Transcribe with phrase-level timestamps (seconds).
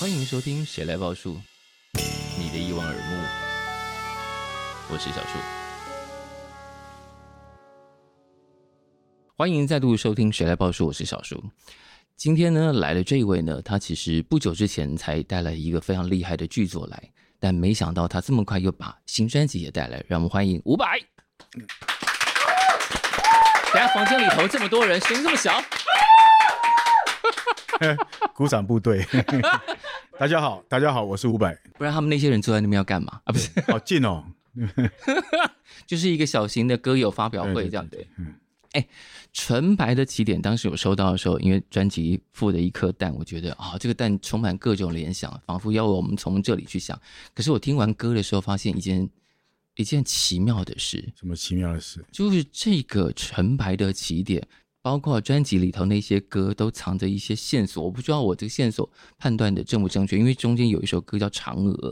[0.00, 1.34] 欢迎收听《谁来报数》，
[2.38, 3.00] 你的一望而目，
[4.90, 5.38] 我是小树。
[9.36, 11.40] 欢迎再度收听《谁来报数》，我是小树。
[12.16, 21.00] 今天呢，来了这一位呢，他其实不久之前才带来一个非常厉害的剧作来，但没想到他这么快又把新专辑也带来，让我们欢迎伍佰。
[23.72, 25.62] 等下房间里头这么多人，声音这么小，
[28.34, 29.06] 鼓掌部队。
[30.18, 31.56] 大家好，大家好，我是伍佰。
[31.76, 33.30] 不然他们那些人坐在那边要干嘛啊？
[33.32, 34.24] 不是，好近哦，
[35.86, 38.08] 就是一个小型的歌友发表会这样对。
[38.16, 38.34] 嗯，
[38.72, 38.86] 哎。
[39.30, 46.98] 纯白的起点，当时有收到的时候，因为专辑附的一颗蛋，我觉得啊、哦，这个蛋充满各种联想，仿佛要我们从这里去想。
[47.34, 49.08] 可是我听完歌的时候，发现一件
[49.76, 51.12] 一件奇妙的事。
[51.14, 52.04] 什么奇妙的事？
[52.10, 54.44] 就是这个纯白的起点，
[54.80, 57.84] 包括专辑里头那些歌，都藏着一些线索。
[57.84, 61.90] 我不知道我这个线索判断的正不正确，因为中间有一首歌叫《嫦娥》，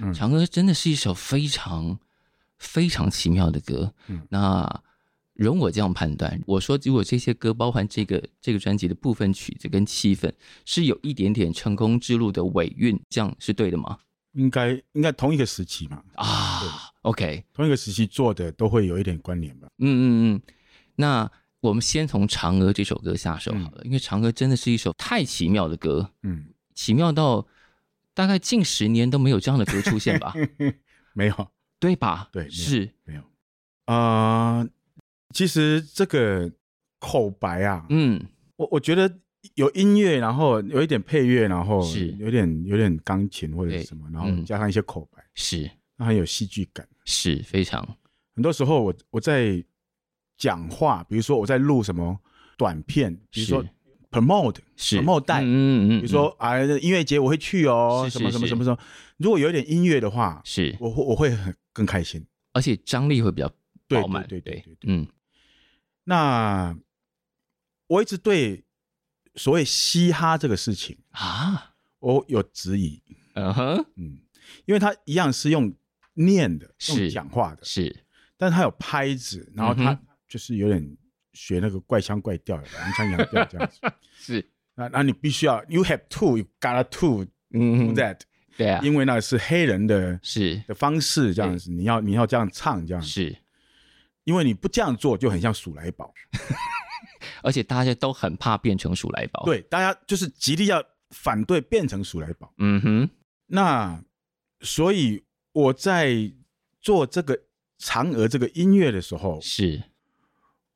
[0.00, 1.98] 嗯，《嫦娥》真的是一首非常
[2.58, 3.92] 非常奇妙的歌。
[4.06, 4.82] 嗯，那。
[5.38, 10.30] 容我这样判断，我说如果这些歌包含这个这个专辑的部分曲子跟气氛，
[10.64, 13.98] 是有一点点成功之路的尾韵，这样是对的吗？
[14.32, 16.02] 应该应该同一个时期嘛？
[16.16, 19.68] 啊，OK，同一个时期做的都会有一点关联吧？
[19.78, 20.42] 嗯嗯嗯。
[20.96, 21.30] 那
[21.60, 27.46] 我们先从《嫦娥》这首歌下手好了，嗯、因为《嫦娥》真的是一首太奇妙的歌，嗯，奇妙到
[28.12, 30.34] 大概近十年都没有这样的歌出现吧？
[31.14, 32.28] 没有，对吧？
[32.32, 33.22] 对，是没有
[33.84, 34.58] 啊。
[34.58, 34.68] 呃
[35.34, 36.50] 其实这个
[36.98, 38.20] 口白啊，嗯，
[38.56, 39.18] 我我觉得
[39.54, 42.08] 有音乐，然后有一点配乐，然后是。
[42.18, 47.86] 有点有点钢琴或者什么，然后加上一些口白，是，那很有戏剧感，是非常。
[48.34, 49.62] 很多时候我我在
[50.36, 52.18] 讲话，比如说我在录什么
[52.56, 53.64] 短片，比如说
[54.10, 55.00] promote 是。
[55.00, 58.78] promote 带，嗯嗯，比如说啊音乐节我会去哦，什么什么什么什么，
[59.18, 60.74] 如果有一点音乐的话，是。
[60.80, 62.24] 我会我会很更开心，
[62.54, 63.48] 而且张力会比较
[63.88, 65.06] 饱满，对对对，嗯。
[66.08, 66.74] 那
[67.86, 68.64] 我一直对
[69.34, 73.02] 所谓嘻哈这个事情啊，我有质疑。
[73.34, 74.18] 嗯哼，嗯，
[74.64, 75.70] 因为他一样是用
[76.14, 77.94] 念的，用讲话的，是，
[78.38, 80.96] 但是他有拍子，然后他就是有点
[81.34, 83.78] 学那个怪腔怪调的，洋腔洋调这样子。
[84.18, 88.20] 是，那那你必须要，you have to，you gotta to，嗯，that，
[88.56, 93.06] 对啊，因为那是黑人的，是的方式这样子，你要你要这样唱这样子。
[93.08, 93.36] 是。
[94.28, 96.12] 因为你不这样做，就很像鼠来宝，
[97.42, 99.42] 而且大家都很怕变成鼠来宝。
[99.46, 102.52] 对，大家就是极力要反对变成鼠来宝。
[102.58, 103.10] 嗯哼，
[103.46, 104.04] 那
[104.60, 106.30] 所以我在
[106.82, 107.40] 做这个
[107.80, 109.82] 嫦娥这个音乐的时候，是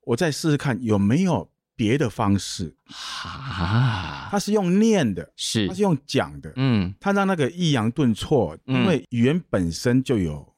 [0.04, 2.74] 我再试试看有没有别的方式
[3.22, 4.28] 啊？
[4.30, 10.50] 他是用念的，是他是用讲的，嗯，他让那个抑扬顿挫，因为语言本身就有。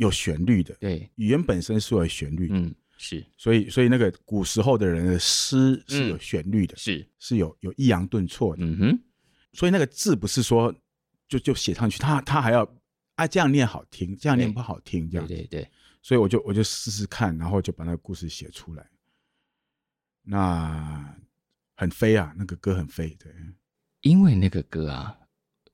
[0.00, 8.98] 有旋律的，对，语言本身是有旋律的，嗯，是，所以，所以那个古时候的人的诗是有旋律的，是，是有有抑扬顿挫的，嗯哼，
[9.52, 10.74] 所以那个字不是说
[11.28, 12.66] 就就写上去，他他还要
[13.16, 15.68] 啊这样念好听，这样念不好听，这样，对对，
[16.00, 18.88] 所以我就我就试试看，然后就把那个故事写出来，
[20.22, 21.14] 那
[21.76, 23.30] 很飞啊，那个歌很飞，对，
[24.00, 25.18] 因为那个歌啊，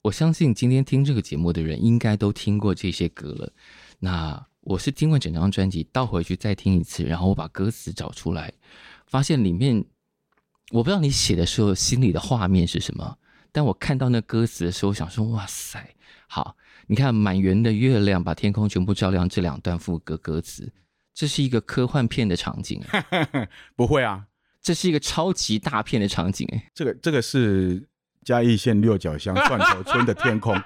[0.03, 3.53] 我相信今天听这个节目的人应该都听过这些歌了。
[3.99, 8.53] 那我是听完整张专辑，倒回去再听一次，然后我把歌词找出来，
[9.07, 9.85] 发现里面
[10.73, 13.19] 我不知道你写的时候心里的画面是什么，
[13.53, 15.95] 但我看到那歌词的时候，我想说哇塞，
[16.27, 16.57] 好，
[16.89, 20.73] 你看满圆的月亮把天空全部照亮，这两段副歌歌词，
[21.15, 22.83] 这是一个科幻片的场景，
[23.77, 24.27] 不会啊，
[24.61, 27.89] 这是一个超级大片的场景，哎，这个这个是
[28.25, 30.61] 嘉义县六角乡蒜头村的天空，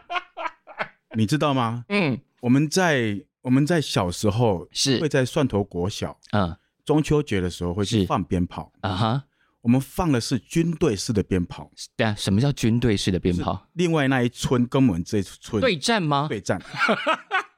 [1.15, 1.85] 你知道吗？
[1.91, 2.19] 嗯。
[2.41, 9.25] 我们在我们在小时候是会在蒜头国小，嗯，中秋节的时候会去放鞭炮啊哈。
[9.63, 11.71] 我们放的是军队式的鞭炮。
[11.95, 13.69] 对啊，什么叫军队式的鞭炮？
[13.75, 16.27] 另外那一村跟我们这一村对战吗？
[16.31, 16.59] 对战，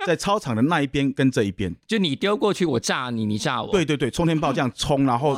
[0.04, 3.70] 在操场的那一边跟这一边， 就你丢过去，我炸你，你炸我。
[3.70, 5.36] 对对对，冲天炮这样冲，然后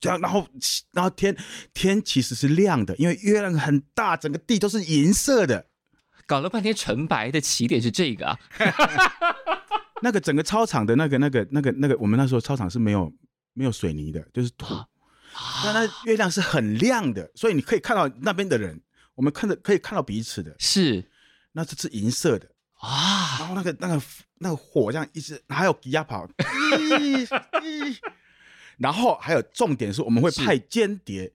[0.00, 0.44] 这样，然后
[0.92, 1.36] 然后天
[1.72, 5.66] 天其实是亮的，因为月亮很大，整个地都是银色的。
[6.30, 8.38] 搞了半天，纯白的起点是这个啊。
[10.00, 13.12] 那个整个操场的那个、那个、那个、那个，我们那时候操场是没有
[13.52, 14.72] 没有水泥的，就是土。
[15.64, 18.80] 那那月亮是很亮的，所以你可以看到那边的人，
[19.16, 20.54] 我们看着可以看到彼此的。
[20.60, 21.04] 是，
[21.50, 22.46] 那这是银色的。
[22.74, 24.00] 啊，然后那个那个
[24.38, 26.28] 那个火这样一直，还有吉亚跑，
[28.78, 31.32] 然后还有重点是我们会派间谍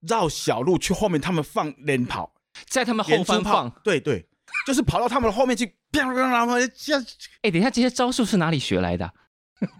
[0.00, 2.34] 绕小路去后面，他们放连跑，
[2.66, 4.26] 在他们后方放，对对，
[4.66, 7.04] 就是跑到他们的后面去，然后这样。
[7.42, 9.12] 哎，等一下，这些招数是哪里学来的？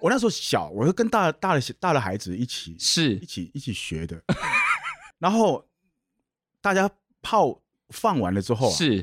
[0.00, 4.20] 我那时候小，我是跟大大的大的孩子一起，是一起一起学的。
[5.18, 5.68] 然后
[6.60, 6.90] 大家
[7.22, 7.60] 炮
[7.90, 9.02] 放完了之后，是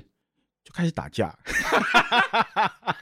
[0.63, 1.33] 就开始打架。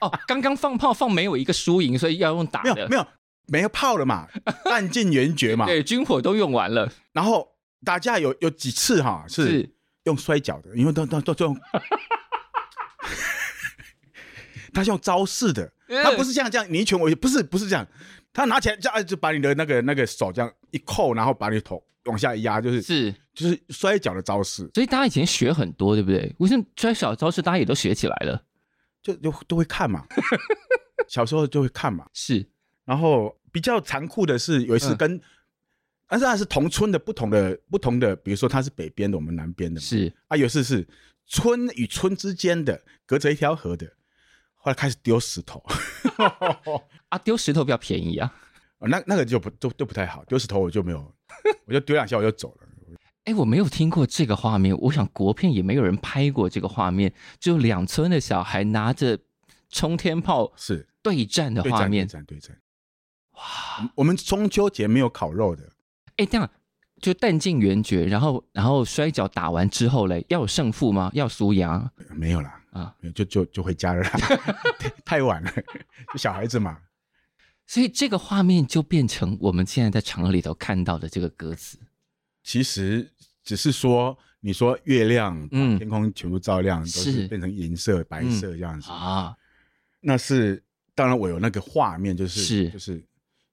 [0.01, 2.75] 哦，刚刚放炮放没有一个输赢，所以要用打的。
[2.75, 3.07] 没有没有
[3.47, 4.27] 没有炮了嘛，
[4.65, 5.65] 弹尽援绝嘛。
[5.65, 6.91] 对，军火都用完了。
[7.11, 9.73] 然后打架有有几次哈是
[10.03, 11.57] 用摔跤的，因为都都都用，
[14.73, 15.71] 他是用招式的。
[16.03, 17.87] 他不是这样这样，你一拳我一，不是不是这样，
[18.33, 24.67] 他拿起来这样就把你的那个那个手这样一扣，然后把你头往下压，就是是就是摔跤的招式。
[24.73, 26.33] 所以大家以前学很多，对不对？
[26.39, 28.41] 为什么摔跤的招式大家也都学起来了？
[29.03, 30.05] 就就都会看嘛，
[31.07, 32.07] 小时候就会看嘛。
[32.13, 32.47] 是，
[32.85, 35.21] 然后比较残酷的是有一次跟，嗯、
[36.13, 40.87] 但是他是同村的不同的不同的，比如说他是北边的，我们南边的，是啊，有一次是
[41.25, 43.91] 村与村之间的，隔着一条河的。
[44.53, 45.59] 后来开始丢石头，
[47.09, 48.31] 啊，丢石头比较便宜啊，
[48.77, 51.15] 哦、那那个就不都都不太好，丢石头我就没有，
[51.65, 52.67] 我就丢两下我就走了。
[53.23, 59.17] 哎，我没有听过这个画面，我想国片也没有人拍过这个画面，就两村的小孩拿着
[59.71, 62.61] 冲天炮是对战的画面，对战对战，对战
[63.31, 63.91] 哇！
[63.95, 65.72] 我们中秋节没有烤肉的，
[66.17, 66.49] 哎，这样
[67.01, 71.11] 就弹尽援绝，然后然后摔跤打完之后嘞，要有胜负吗？
[71.13, 71.89] 要输赢？
[72.15, 72.59] 没有啦。
[72.73, 74.03] 啊，就就就回家了，
[75.05, 75.51] 太晚了，
[76.11, 76.79] 就小孩子嘛，
[77.67, 81.77] 所以这个画面就变成我们现在在嫦娥里头看到的这个歌词。
[82.41, 83.11] 其实
[83.43, 89.35] 只是说，你说月亮，嗯，天空全部照亮，都是变成银色、白色这样子啊。
[89.99, 90.63] 那是
[90.95, 93.05] 当然，我有那个画面，就是是就是，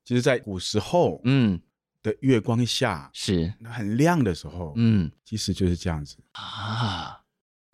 [0.03, 1.61] 其实，在古时候，嗯，
[2.03, 3.53] 的月光下是。
[3.65, 6.17] 很亮的时候，嗯，其实就是这样子。
[6.33, 7.17] 啊。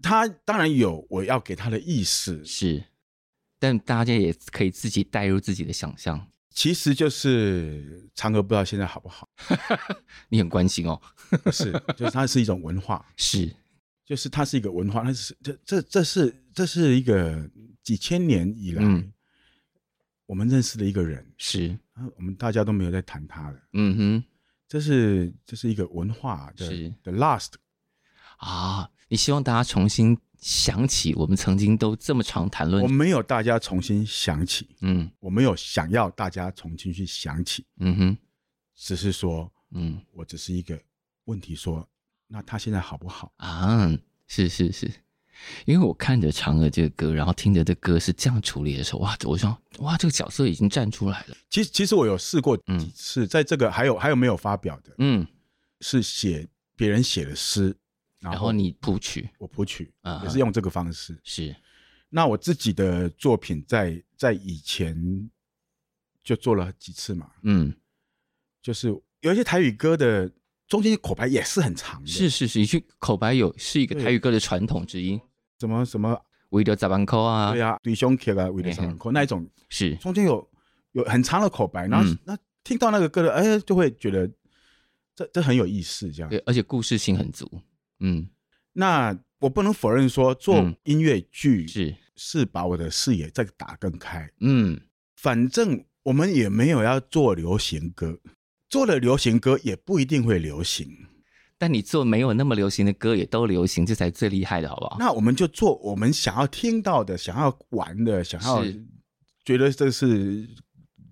[0.02, 2.84] 他当然有我要给他的意思是，
[3.58, 6.28] 但大家也可以自己带入自己的想象。
[6.50, 9.28] 其实就是嫦娥不知道现在好不好，
[10.28, 11.00] 你很关心哦。
[11.50, 13.52] 是，就是它是一种文化， 是，
[14.04, 17.50] 就是它是一个文化，它是这这这是这是一个
[17.82, 18.82] 几千年以来
[20.26, 21.78] 我们认识的一个人，是，
[22.16, 23.58] 我们大家都没有在谈他了。
[23.72, 24.24] 嗯哼，
[24.68, 27.52] 这是这是一个文化的是的 last
[28.38, 28.90] 啊。
[29.08, 32.82] 你希望大家重新想起我们曾经都这么常谈论？
[32.82, 38.18] 我没有大家重新想起，嗯，我没有想要大家重新去想起，嗯哼，
[38.74, 40.76] 只是说，嗯，我只是一个
[41.26, 41.88] 问题，说
[42.26, 43.88] 那他现在好不好啊？
[44.26, 44.90] 是是是，
[45.64, 51.36] 因为我看着嫦娥这个歌，然后听着这歌是这样处理的时候，哇，我说哇，这个角色已经站出来了。
[51.50, 55.26] 其实其实我有试过几次，嗯、在这个还有还有没有发表的，嗯，
[55.80, 57.76] 是写别人写的诗。
[58.18, 61.16] 然后你谱曲，我谱曲啊，也是用这个方式。
[61.22, 61.54] 是，
[62.08, 65.30] 那我自己的作品在在以前
[66.24, 67.30] 就做了几次嘛。
[67.42, 67.72] 嗯，
[68.60, 68.88] 就是
[69.20, 70.28] 有一些台语歌的
[70.66, 72.08] 中间口白也是很长的。
[72.08, 75.20] 是是是，一句口白有是一个台语歌的传统之一。
[75.58, 76.18] 什么什么，
[76.50, 77.52] 为了十万块啊？
[77.52, 79.48] 对啊，对胸口啊，为了十万块那一种。
[79.68, 80.48] 是，中间有
[80.92, 84.30] 有很长的口白，然后那听到那个歌的，哎，就会觉得
[85.14, 86.30] 这这很有意思，这样。
[86.30, 87.50] 对，而且故事性很足。
[88.00, 88.28] 嗯，
[88.72, 94.30] 那我不能否认说做音乐剧是是把我的视野再打更开。
[94.40, 94.80] 嗯，
[95.16, 98.18] 反正我们也没有要做流行歌，
[98.68, 101.06] 做了流行歌也不一定会流行。
[101.58, 104.96] 但你做没有那么流行的歌也都流行，这才最厉害的，好不好？
[104.98, 108.64] 那我们就做我们想要听到的、想要玩的、想要
[109.44, 110.48] 觉得这是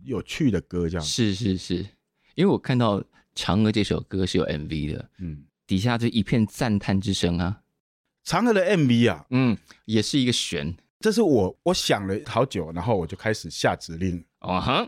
[0.04, 1.04] 有趣的歌，这样。
[1.04, 1.76] 是是是，
[2.34, 3.00] 因为我看到
[3.34, 5.44] 《嫦娥》这首歌是有 MV 的，嗯。
[5.66, 7.62] 底下就一片赞叹之声啊！
[8.26, 10.76] 嫦娥的 MV 啊，嗯，也是一个悬。
[11.00, 14.22] 这是我我想了好久，然后我就开始下指令。
[14.40, 14.86] 啊哈，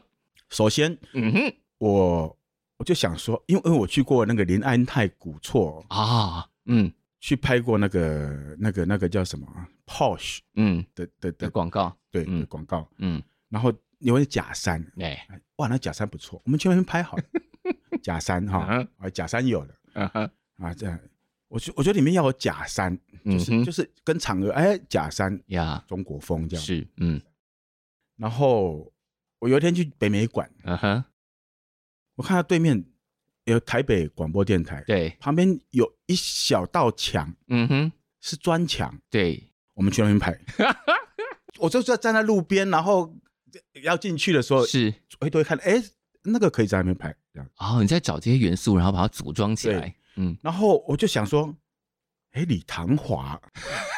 [0.50, 2.38] 首先，嗯哼，我
[2.78, 9.46] 我就想说，因为因为我去过那个临安泰古厝啊，嗯，去拍过那个那个那个叫什么
[9.86, 10.84] Porsche，嗯。
[10.94, 17.24] 的的的广告，对，广告，嗯，然后有假山，哎，哇，那假山不错，我们去那边拍好了，
[18.02, 19.74] 假山哈，啊，假山有了。
[20.58, 20.98] 啊，这样，
[21.48, 26.64] 我觉我觉得里面要有假山，就是、嗯、就是跟嫦娥，哎，假山呀，中国风这样。
[26.64, 27.20] 是，嗯。
[28.16, 28.92] 然后
[29.38, 31.04] 我有一天去北美馆，嗯哼，
[32.16, 32.84] 我看到对面
[33.44, 40.38] 有台北广播电台，对，旁边有一小道墙，嗯哼，是砖墙，对，我们去那边拍，
[41.58, 43.14] 我就在站在路边，然后
[43.82, 45.82] 要进去的时候是回头一看，哎，
[46.22, 47.48] 那个可以在那边拍这样。
[47.58, 49.94] 哦，你在找这些元素，然后把它组装起来。
[50.16, 51.54] 嗯，然后我就想说，
[52.32, 53.40] 哎，李唐华，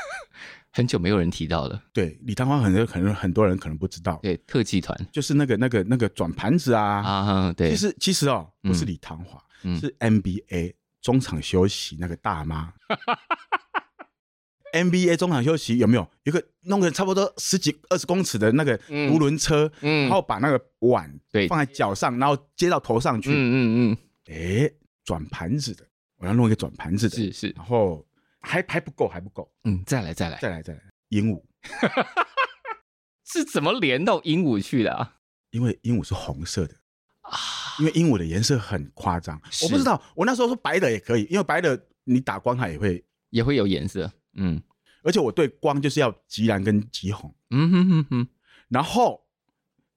[0.79, 1.83] 很久没有人提到了。
[1.93, 4.21] 对，李唐华很多可能很多人可能不知道。
[4.23, 7.71] 对，特技团就是那个那个那个转盘子啊啊，对。
[7.71, 12.73] 其实其实哦，不是李唐华，嗯、是 NBA 中场休息那个大妈。
[14.73, 23.31] NBA 中场休息有没有一个弄个差不多十几二十公尺的那个独轮车，嗯嗯、然后把那个碗对放在脚上，然后接到头上去。
[23.31, 23.97] 嗯嗯嗯。
[24.33, 24.71] 哎，
[25.05, 25.85] 转盘子的，
[26.19, 27.17] 我要弄一个转盘子的。
[27.17, 27.49] 是是。
[27.57, 28.07] 然后
[28.41, 29.51] 还还不够，还不够。
[29.65, 30.81] 嗯，再来再来再来再来。
[31.09, 31.43] 鹦鹉
[33.25, 35.17] 是怎么连到鹦鹉去的啊？
[35.51, 36.75] 因为鹦鹉是红色的
[37.21, 37.33] 啊，
[37.79, 39.41] 因为鹦鹉的颜色很夸张。
[39.63, 44.11] 我不知道，我那时候说白的也可以，因为白的你打光它也会也会有颜色。
[44.35, 44.61] 嗯，
[45.03, 47.35] 而且我对光就是要极蓝跟极红。
[47.51, 48.29] 嗯哼哼哼。
[48.69, 49.27] 然后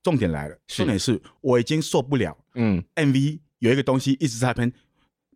[0.01, 2.37] 重点来了，重点是我已经受不了。
[2.55, 4.71] 嗯，MV 有一个东西一直在喷，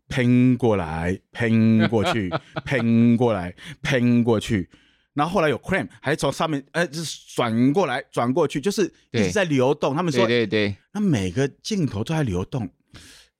[0.08, 2.30] 喷过来，喷过去，
[2.64, 4.68] 喷过来，喷过去。
[5.14, 9.94] 然后后来有 cram，还从上面呃，就是转过来，转过去，就是一直在流动。
[9.94, 12.68] 他们说，对对对，那每个镜头都在流动，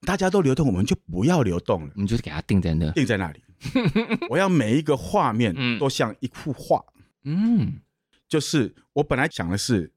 [0.07, 3.41] 大家都流动，我们就不要流动了，我们就是给它定在那，定在那里。
[4.31, 6.83] 我要每一个画面都像一幅画，
[7.25, 7.81] 嗯，
[8.27, 9.93] 就是我本来讲的是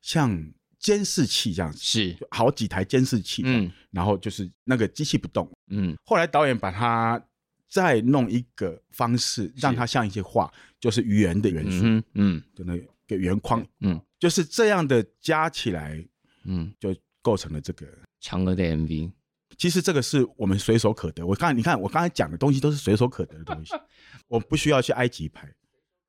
[0.00, 0.50] 像
[0.86, 2.16] 监视器这样子，是。
[2.30, 7.20] 好几台监视器，嗯，然后就是那个机器不动，嗯，后来导演把它
[7.68, 12.78] 再弄一个方式，让它像一些画，就是圆的元素，嗯，就那
[13.08, 16.06] 个圆框，嗯，就是这样的加起来，
[16.44, 17.84] 嗯，就构成了这个。
[18.22, 19.10] 嫦娥的 MV。
[19.58, 21.26] 其实这个是我们随手可得。
[21.26, 23.72] 我看你看，我刚才讲的东西都是随手可得的东西。
[24.28, 25.52] 我不需要去埃及拍，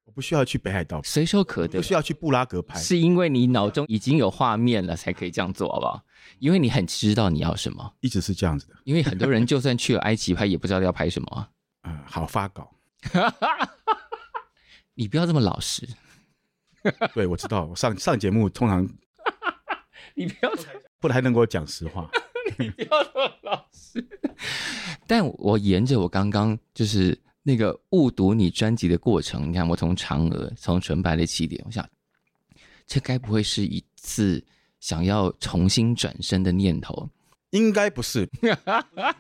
[0.07, 1.79] 我不需要去北海道，随手可得。
[1.79, 6.01] 不需要去布拉格拍，是因为你脑中已经有画面了，才可以这样做，好不好？
[6.39, 8.75] 因为你很知道你要什么，一直是这样子的。
[8.85, 11.49] 因为很多人就算去了埃及拍，也不知道要拍什么啊。
[11.83, 12.73] 嗯，好发稿。
[14.95, 15.85] 你不要这么老实。
[17.13, 18.87] 对，我知道，我上上节目通常，
[20.15, 20.51] 你不要，
[20.99, 22.09] 不还能给我讲实话。
[22.57, 24.07] 你不要这么老实，
[25.05, 31.87] 但我沿着我刚刚就是那个误读你专辑的过程，你看我从嫦娥，从纯白的起点，我想
[32.85, 34.43] 这该不会是一次
[34.81, 37.09] 想要重新转身的念头？
[37.51, 38.29] 应该不是，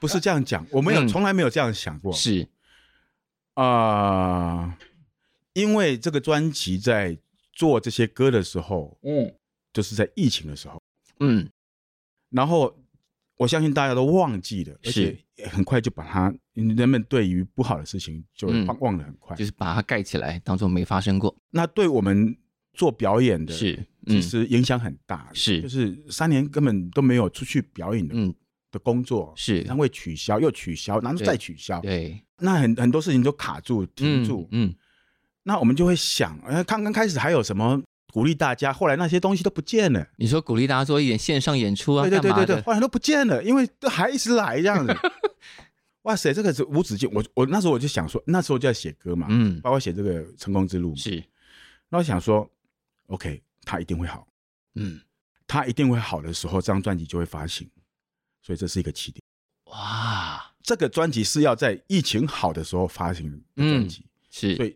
[0.01, 2.11] 不是这样讲，我没有，从来没有这样想过。
[2.11, 2.45] 是
[3.53, 4.77] 啊、呃，
[5.53, 7.17] 因为这个专辑在
[7.53, 9.33] 做这些歌的时候，嗯，
[9.71, 10.83] 就是在疫情的时候，
[11.21, 11.49] 嗯，
[12.29, 12.77] 然后。
[13.39, 15.15] 我相信大家都忘记了，而且
[15.45, 21.35] 很快就把它，人们对于不好的事情就忘忘得很快，就是把它盖起来，当做没发生过。
[21.51, 22.35] 那对我们
[22.73, 25.61] 做表演的，是其实影响很大，是。
[25.61, 28.33] 就是三年根本都没有出去表演的，嗯，
[28.71, 29.63] 的工作是。
[29.63, 34.73] 它会取消又取消，然后再取消，对，那很很多事情都卡住停住，嗯，
[35.43, 37.81] 那我们就会想，呃，刚刚开始还有什么？
[38.17, 40.07] 鼓励大家，后来那些东西都不见了。
[40.15, 42.09] 你说鼓励大家做一点线上演出啊？
[42.09, 44.97] 对对对对对，后来都不见了，因为都还一直来这样子。
[46.01, 47.07] 哇塞，这个是无止境。
[47.13, 51.23] 我我那时候我就想说，那时候就在写歌嘛，嗯，包括写这个成功之路是。
[51.89, 52.49] 那我想说
[53.05, 54.27] ，OK，他一定会好，
[54.73, 54.99] 嗯，
[55.45, 57.69] 他一定会好的时候，这张专辑就会发行，
[58.41, 59.21] 所以这是一个起点。
[59.65, 64.75] 哇，这个专辑是要在疫情好的时候发行的专辑，是，所以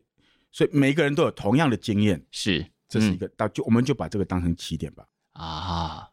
[0.51, 2.67] 所以每个人都有同样的经验，是。
[2.91, 5.07] 这是一个，到就我们就把这个当成起点吧。
[5.31, 6.10] 啊，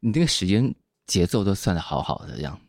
[0.00, 0.74] 你这个时间
[1.06, 2.60] 节奏都算的好好的，这样，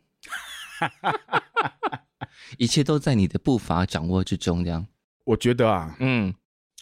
[2.59, 4.85] 一切都在你的步伐掌握之中，这样。
[5.25, 6.31] 我觉得啊，嗯，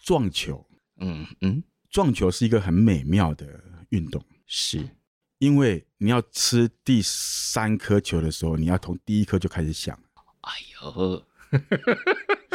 [0.03, 3.47] 撞球，嗯嗯，撞球是一个很美妙的
[3.89, 4.89] 运动，是。
[5.38, 9.97] 因为你要吃第三颗球的时候，你要从第一颗就开始想，
[10.41, 11.24] 哎呦。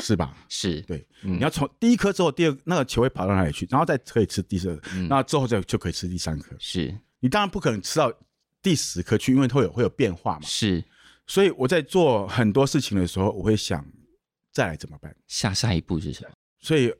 [0.03, 0.37] 是吧？
[0.49, 6.57] 是对，你要从第一颗之后，第二那个球会跑到哪里去，然后再可以吃第二，那之后再就可以吃第三颗。
[6.59, 8.13] 是你当然不可能吃到
[8.61, 10.41] 第十颗去，因为会有会有变化嘛。
[10.43, 10.85] 是，
[11.27, 13.87] 所以我在做很多事情的时候，我会想
[14.51, 15.15] 再来怎么办？
[15.29, 16.31] 下下一步是什么？
[16.59, 16.93] 所以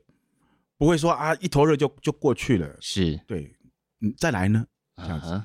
[0.77, 2.77] 不会说啊一头热就就过去了。
[2.79, 3.53] 是对，
[3.99, 4.65] 嗯，再来呢？
[4.95, 5.43] 这样子，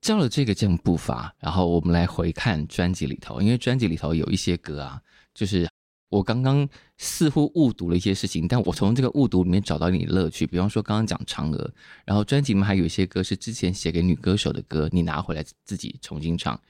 [0.00, 5.00] 照了这个这样步伐，然后我们来回看专辑里头，因为专辑里头有一些歌啊。
[5.34, 5.66] 就是
[6.12, 10.46] 我刚刚似乎误读了一些事情，但我从这个误读里面找到你的乐趣。
[10.46, 11.72] 比方说刚刚讲嫦娥，
[12.04, 16.60] 然后专辑里面还有一些歌是之前写给女歌手的歌，你拿回来自己重新唱。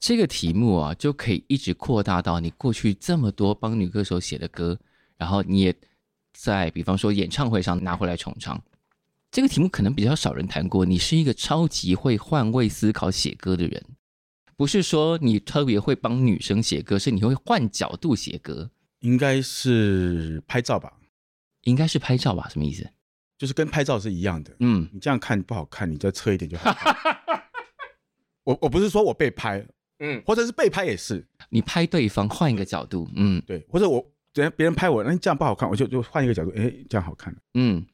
[0.00, 4.78] 这个题目啊，就可以一直扩大到你过去这么多帮女歌手写的歌，
[5.18, 5.76] 然后你也
[6.32, 8.58] 在比方说演唱会上拿回来重唱。
[9.30, 10.84] 这个题目可能比较少人谈过。
[10.84, 13.84] 你是一个超级会换位思考写歌的人，
[14.62, 18.70] 不是说你特别会帮女生写歌，是你会换角度写歌。
[19.00, 21.00] 应该是拍照吧？
[21.62, 22.48] 应该是拍照吧？
[22.48, 22.88] 什么意思？
[23.36, 24.54] 就是跟拍照是一样的。
[24.60, 26.96] 嗯，你这样看不好看，你再侧一点就好看。
[28.46, 29.66] 我我不是说我被拍，
[29.98, 31.26] 嗯，或者是被拍也是。
[31.48, 34.00] 你拍对方换一个角度，嗯，对，或者我
[34.32, 37.36] 等下别人拍我，那这样不好看，我就就换一个角度，哎，这样好看。
[37.54, 37.84] 嗯，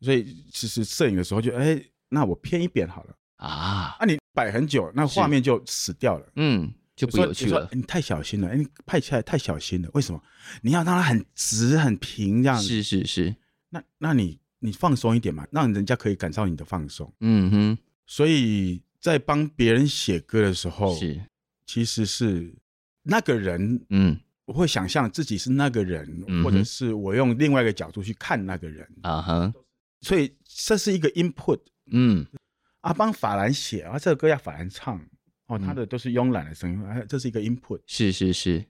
[0.00, 1.78] 所以其实摄影的时候就哎，
[2.08, 3.98] 那我偏一边好了啊。
[4.00, 6.32] 那、啊、你摆很久，那画面就死掉了。
[6.36, 6.72] 嗯。
[6.96, 7.66] 就不有趣了。
[7.72, 9.88] 你太小心了，哎，你拍起来太小心了。
[9.94, 10.22] 为什么？
[10.60, 12.68] 你要让它很直、很平这样子。
[12.68, 13.34] 是是是。
[13.70, 17.10] 那那你你放松一点嘛，让人家可以感受你的放松。
[17.20, 17.78] 嗯哼。
[18.06, 21.18] 所以在帮别人写歌的时候，是
[21.64, 22.54] 其实是
[23.02, 28.86] 那个人，嗯，我会想象自己是那个人，嗯、或者是我用另外一个角度去看那个人。
[29.00, 29.54] 啊哈。
[30.02, 31.60] 所以这是一个 input。
[31.86, 32.26] 嗯。
[32.80, 35.00] 啊，帮法兰写啊，这个歌要法兰唱。
[35.46, 38.64] 哦，他的都是慵懒的声音，哎，这是一个 input，是是是，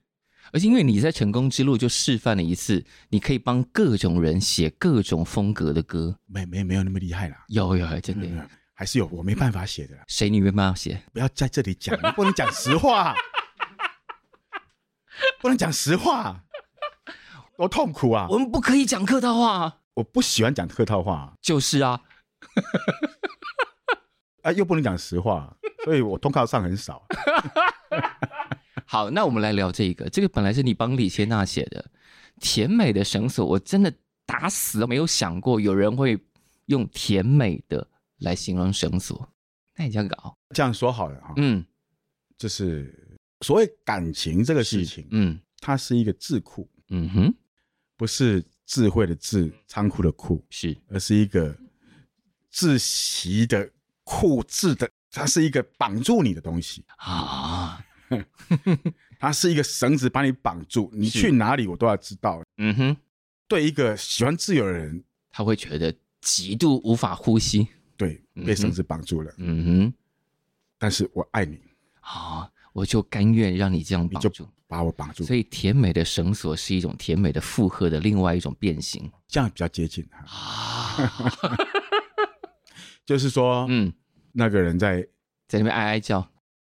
[0.50, 11.02] 而且因为你在成功之路就示范了一次，你可以帮各种人写各种风格的歌，没没没有那么厉害啦，有有真的有，还是有我没办法写的，谁你没办法写？
[11.12, 13.14] 不要在这里讲，你不能讲实话，
[15.38, 16.42] 不能讲实话，
[17.58, 18.26] 多痛苦啊！
[18.30, 22.00] 我们不可以讲客套话，我不喜欢讲客套话，就是啊，
[24.42, 25.56] 啊，又不能讲实话。
[25.84, 27.02] 所以我通告上很少。
[28.86, 30.08] 好，那我们来聊这个。
[30.10, 31.80] 这个本来是你帮李千娜写的
[32.40, 33.92] 《甜美的绳索》，我真的
[34.26, 36.18] 打死都没有想过有人会
[36.66, 37.86] 用“甜美的”
[38.20, 39.32] 来形容绳索。
[39.76, 41.32] 那你这样搞，这样说好了哈。
[41.36, 41.64] 嗯，
[42.36, 47.34] 就是所谓感情这个事情，嗯，它是一个智库，嗯哼，
[47.96, 51.56] 不是智慧的智，仓库的库，是，而是一个
[52.52, 53.70] 窒息的
[54.10, 54.90] 库字的。
[55.12, 57.84] 它是一个绑住你的东西啊，
[59.18, 62.40] 它是一个绳子把你绑住，你去哪里我都要知道。
[62.58, 62.96] 嗯哼，
[63.48, 67.66] 对一个喜欢自由的人，他会觉得极度无法呼吸。
[67.96, 69.34] 对，被绳子绑住了。
[69.38, 69.94] 嗯哼，
[70.78, 71.58] 但是我爱你
[72.00, 75.24] 啊，我就甘愿让你这样绑住，把我绑住。
[75.24, 81.72] 所以，甜美的绳索是一种甜美的负荷的另外一种变形，这样比较接近啊。
[83.04, 83.92] 就是说，嗯。
[84.32, 85.02] 那个人在
[85.48, 86.24] 在那边哀哀叫，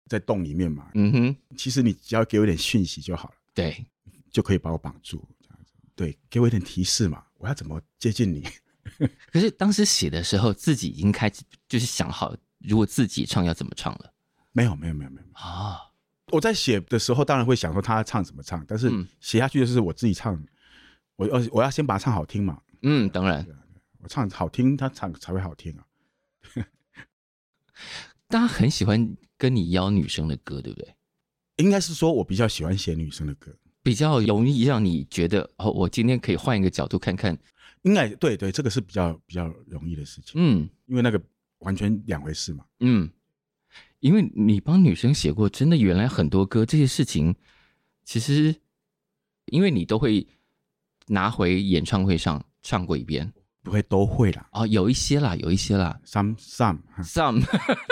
[0.07, 0.89] 在洞里面嘛。
[0.93, 3.85] 嗯哼，其实你只要给我一点讯息就好了，对，
[4.31, 5.27] 就可以把我绑住。
[5.41, 8.47] 这样子，对，给我一点提示嘛，我要怎么接近你？
[9.29, 14.13] 可是当时写的时候，自己已经开始就是想好，如果自己唱要怎么唱了。
[14.53, 15.77] 没有，没有，没有，没有啊！
[16.31, 18.89] 我在写的时候，当然会想说他唱怎么唱，但是
[19.19, 20.41] 写下去的是我自己唱，
[21.17, 22.61] 我要我要先把它唱好听嘛。
[22.83, 23.45] 嗯，当然，
[23.97, 25.83] 我唱好听，他唱才会好听啊。
[28.27, 30.95] 大家很喜欢跟你邀女生的歌，对不对？
[31.57, 37.37] 应该是说，我比较喜欢写女生的歌，比较容易让你觉得哦，我今天可以换一个角度看看。
[37.83, 40.33] 应该对对，这个是比较比较容易的事情。
[40.35, 41.21] 嗯，因为那个
[41.59, 42.65] 完全两回事嘛。
[42.81, 43.09] 嗯，
[43.99, 47.33] 因为你帮女生写过，真的原来很多歌这些事情，
[48.03, 48.53] 其实
[49.45, 50.27] 因为你都会
[51.07, 53.31] 拿回演唱会上唱过一遍。
[53.69, 57.39] 不会都会啦，哦，有一些啦，有一些啦，some some some。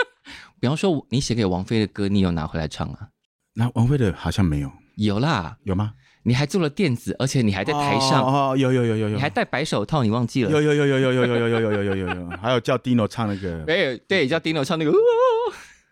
[0.58, 3.10] 比方说，你写给王菲的歌，你有拿回来唱啊？
[3.54, 5.94] 那王菲的好像没有，有啦，有吗？
[6.24, 10.50] 你还做了电子，而且你还在台上，哦，有有有有有，你还戴白手套，你忘记了？
[10.50, 14.92] 有有有有有有有有有有有有有，还有叫 Dino 唱那个， 对对，叫 Dino 唱那个，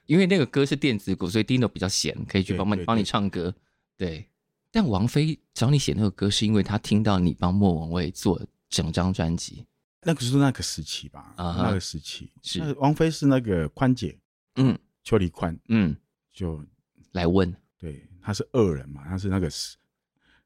[0.07, 3.55] 因为那个歌是电子鼓，所以 Dino 比较闲，可以去帮帮帮你唱歌。
[3.97, 4.29] 对，
[4.73, 9.65] 但王菲找你写那个歌，是因为她听到你帮莫文蔚做整张专辑。
[10.07, 11.63] 那个是那个时期吧，uh huh.
[11.65, 12.33] 那个时期。
[12.41, 12.73] 是。
[12.75, 14.17] 王菲是那个宽姐，
[14.55, 15.97] 嗯，邱黎宽，嗯，
[16.33, 16.65] 就
[17.11, 19.77] 来问，对，他是恶人嘛，他是那个十，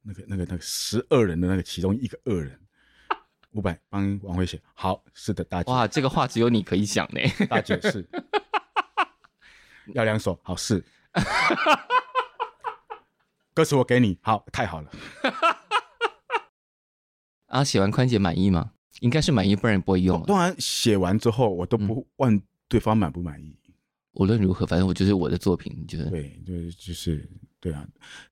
[0.00, 2.58] 那个那个那个十二人的那个其中一个恶人，
[3.52, 7.20] 五百帮王菲写，好，是的，大姐，哇，这个话只有你可以想呢，
[7.50, 8.08] 大姐是，
[9.92, 10.82] 要两首，好是，
[13.52, 14.90] 歌词我给你，好，太好了，
[17.48, 18.72] 啊，写完宽姐满意吗？
[19.00, 20.22] 应该是满意，不然不会用。
[20.24, 23.56] 当然，写完之后我都不问对方满不满意。
[23.66, 23.74] 嗯、
[24.12, 27.86] 无论如何，反正我就是我的作品，就是对，对，就是对啊，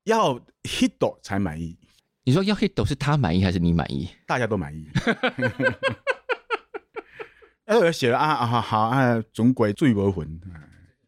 [0.05, 1.77] 要 hit 才满意。
[2.25, 4.09] 你说要 hit 是他满意还是你满意？
[4.27, 4.87] 大家都满意。
[7.65, 10.41] 哎，我写了啊啊好好啊，总归醉不魂，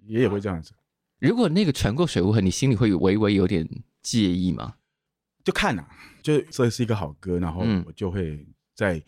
[0.07, 0.73] 也也会这样子。
[1.19, 3.69] 如果那个船过水无痕，你心里会微微有点
[4.03, 4.77] 介意吗？
[5.45, 5.89] 就看呐、啊，
[6.23, 8.47] 就这是一个好歌，然后我就会。
[8.73, 9.03] 在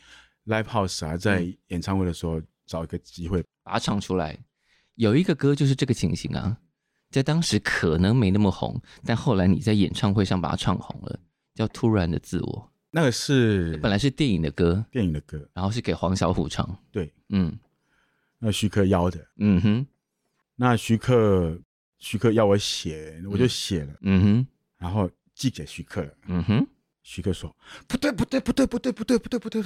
[0.47, 3.43] live house 啊，在演唱会的时候找一个机会。
[3.63, 4.39] 把它唱出来。
[4.97, 6.59] 有一个歌就是这个情形啊，
[7.11, 11.21] 在当时可能没那么红，但后来你在演唱会上把它唱红了，
[11.55, 12.69] 叫《突然的自我》。
[12.91, 13.77] 那个是。
[13.79, 16.79] 本来是电影的歌，电影的歌，然后是给黄小琥唱。
[16.91, 17.59] 对，嗯，
[18.39, 19.87] 那徐克邀的，嗯哼，
[20.57, 21.59] 那徐克
[21.99, 26.67] 徐克要我写，我就写了，嗯哼，然后寄给徐克了，嗯哼，
[27.03, 27.55] 徐克说
[27.87, 29.63] 不对不对不对不对不对不对不对，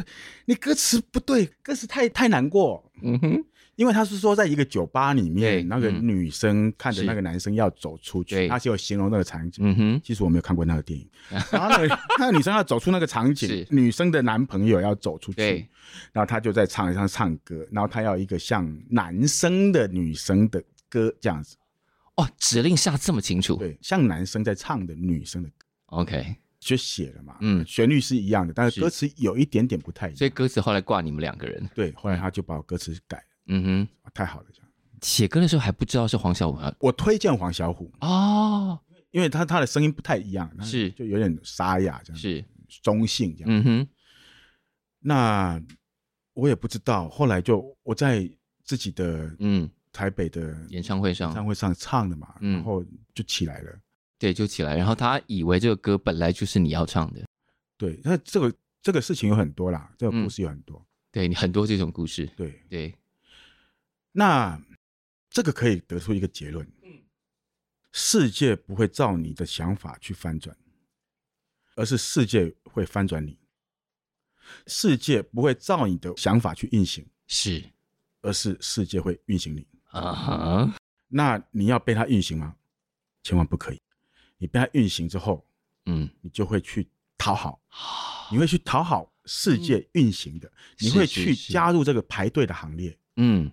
[0.47, 3.45] 你歌词不对，歌词太太难过，嗯哼。
[3.77, 9.63] 因为他是说，在一个酒吧里面，那个女生看着那个男生要走出去，他就有形容那个场景。
[9.63, 11.07] 嗯哼，其实我没有看过那个电影。
[11.53, 15.69] 然后那个那个女生要走出那个场景，女生的男朋友要走出去，
[16.11, 21.55] 然后他就在唱上唱歌，然后他要一个像男生的女生的歌这样子。
[22.15, 23.57] 哦，指令下这么清楚。
[23.57, 25.67] 对，像男生在唱的女生的歌。
[25.89, 26.35] OK，
[26.69, 27.37] 就写了嘛。
[27.41, 30.17] 嗯，旋律是一样的，但是歌词有一点点不太一样。
[30.17, 31.69] 所以歌词后来挂你们两个人。
[31.75, 33.25] 对，后来他就把我歌词改了。
[33.47, 34.69] 嗯哼，太好了，这样。
[35.01, 38.79] 写歌的时候还不知道是黄小琥，我推荐黄小琥哦，
[39.13, 42.45] 因为他他的声音不太一样，是就有点沙哑这样，是。
[42.83, 43.49] 中性这样。
[43.49, 43.89] 嗯哼，
[44.99, 45.63] 那
[46.35, 48.29] 我也不知道，后来就我在
[48.65, 49.71] 自己的嗯。
[49.93, 53.79] 台北的演唱会上，演唱会上唱的嘛，然后就起来了，
[54.19, 57.27] 对，就起来，然后他以为这个歌本来就是你要唱的，
[57.77, 62.95] 对，那这个这个事情有很多啦，这个故事有很多，对你很多这种故事，对对。
[64.13, 64.59] 那
[65.29, 66.67] 这个可以得出一个结论：
[67.93, 70.57] 世界不会照你的想法去翻转，
[71.75, 73.39] 而是世界会翻转你。
[74.67, 77.63] 世界不会照你的想法去运行，是，
[78.23, 79.67] 而是世界会运行你。
[79.91, 80.75] 啊哈，
[81.09, 82.57] 那你要被它运行吗？
[83.23, 83.83] 千万不可以。
[84.39, 85.47] 你被它运行之后，
[85.87, 87.61] 嗯，你就会去讨好，
[88.31, 93.51] 你会去讨好世界运行的，你会去加入这个排队的行列，嗯。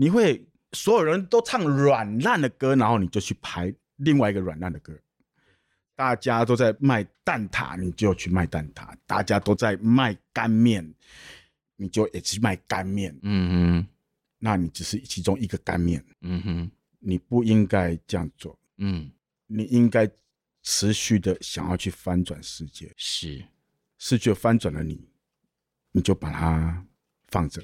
[0.00, 4.96] 你会所有人都唱软烂的歌，然后你就去排另外一个软烂的歌。
[5.96, 10.94] 大家都在卖蛋挞，你就去卖蛋挞；大家都在卖干面，
[11.74, 13.12] 你就也去卖干面。
[13.22, 13.86] 嗯哼，
[14.38, 16.00] 那你只是其中一个干面。
[16.20, 18.56] 嗯哼，你不应该这样做。
[18.76, 19.10] 嗯，
[19.48, 20.08] 你应该
[20.62, 22.94] 持续的想要去翻转世界。
[22.96, 23.44] 是，
[23.98, 25.10] 世界翻转了你，
[25.90, 26.86] 你就把它
[27.26, 27.60] 放着。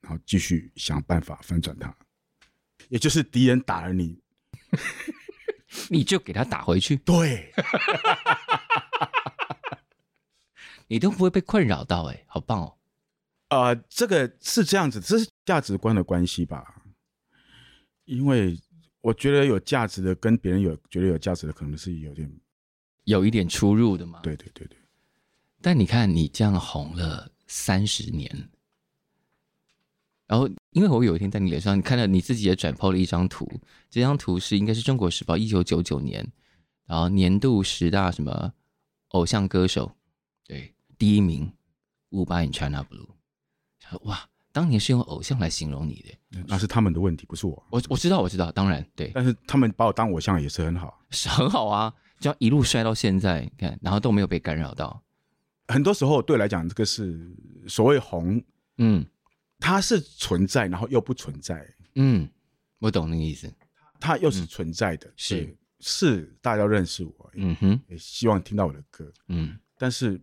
[0.00, 1.92] 然后继续想办法翻转它，
[2.88, 4.22] 也就是敌人打了你，
[5.90, 6.96] 你就给他打回去。
[6.98, 7.52] 对，
[10.86, 12.78] 你都不会被困扰到，哎，好棒哦！
[13.48, 16.84] 啊、呃，这个是这样子，这是价值观的关系吧？
[18.04, 18.58] 因为
[19.00, 22.30] 我觉得有价值的跟别人有觉得有价值的，可能是有点
[23.04, 24.20] 有一点出入的嘛。
[24.22, 24.76] 对对对对。
[25.60, 28.50] 但你看，你这样红了三十年。
[30.26, 33.48] 然后，因为我有一天在你脸上，你看到你自己也转 po 了一张图，
[33.88, 36.30] 这张图是应该是中国时报一九九九年，
[36.84, 38.52] 然后年度十大什么
[39.08, 39.96] 偶像歌手，
[40.46, 41.50] 对，第一名
[42.10, 43.08] 五八 in China Blue。
[44.02, 47.66] 哇，当年是用偶像来形容你的，那是他们的问题，不是我。
[47.70, 49.10] 我我知道，我知道，当然对。
[49.14, 55.02] 但是他们把我当偶像也是很好，是很好啊，就要一路摔到现在，你看，然后都没有被干扰到。
[55.68, 57.30] 很多时候对我来讲，这个是
[57.66, 58.42] 所谓红，
[58.78, 59.06] 嗯。
[59.60, 61.68] 它是存在，然后又不存在。
[61.96, 62.30] 嗯，
[62.78, 63.52] 我懂那个意思。
[63.98, 69.58] 它又是存在的，嗯、是是大家认识我，嗯哼，也希望听到我的歌，嗯。
[69.76, 70.20] 但是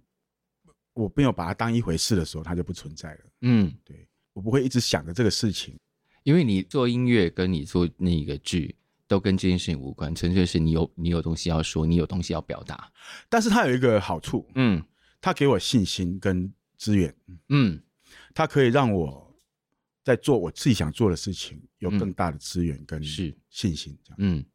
[0.93, 3.19] 我没有把它当一回事的时候，它就不存在了。
[3.41, 5.75] 嗯，对，我不会一直想着这个事情，
[6.21, 8.75] 因为你做音乐跟你做那个剧
[9.07, 12.91] 都跟这件事情无关，纯粹是你有你有东西要说，你有东西要表达。
[13.27, 14.83] 但是它有一个好处，嗯，
[15.19, 17.15] 它给我信心跟资源，
[17.49, 17.81] 嗯，
[18.35, 19.25] 它可以让我。
[20.05, 24.17] 在做我自己想做的事情，有更大的资源跟是信心这样。
[24.19, 24.45] 嗯，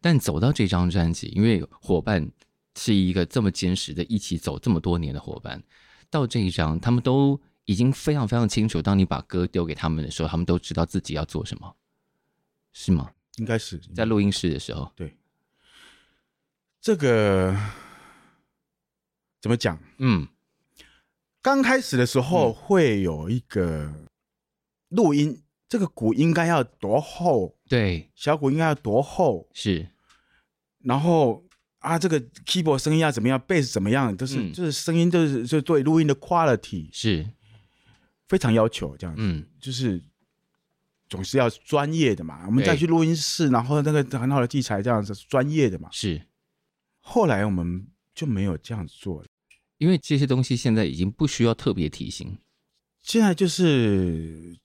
[0.00, 2.24] 但走到这张专辑，因为伙伴
[2.78, 5.60] 是一个这么坚实的，一起走这么多年的伙伴，
[6.08, 8.80] 到这一张，他们都已经非常非常清楚。
[8.80, 11.76] 当你把歌丢给他们的时候，他们都知道自己要做什么，
[12.72, 13.12] 是吗？
[13.36, 14.90] 应该是在录音室的时候。
[14.96, 15.14] 对，
[16.80, 17.54] 这个
[19.40, 19.78] 怎么讲？
[19.98, 20.26] 嗯，
[21.42, 23.92] 刚开始的时候会有一个。
[24.90, 27.56] 录音这个鼓应该要多厚？
[27.68, 29.48] 对，小鼓应该要多厚？
[29.52, 29.88] 是。
[30.84, 31.44] 然后
[31.80, 34.16] 啊，这个 keyboard 声音要怎么样？bass 怎么样？
[34.16, 37.28] 都是、嗯、就是声音，就是就对录音的 quality 是
[38.28, 39.22] 非常要求这样子。
[39.22, 40.02] 嗯，就是
[41.08, 42.44] 总是要专业的嘛。
[42.46, 45.88] 我们再去录音室，然后那个很好的器材这样子专业的嘛。
[45.92, 46.20] 是。
[47.00, 49.28] 后来我们就没有这样做了，
[49.78, 52.36] 因为这些东西现在已经不需要特别提醒，
[53.00, 54.58] 现在就是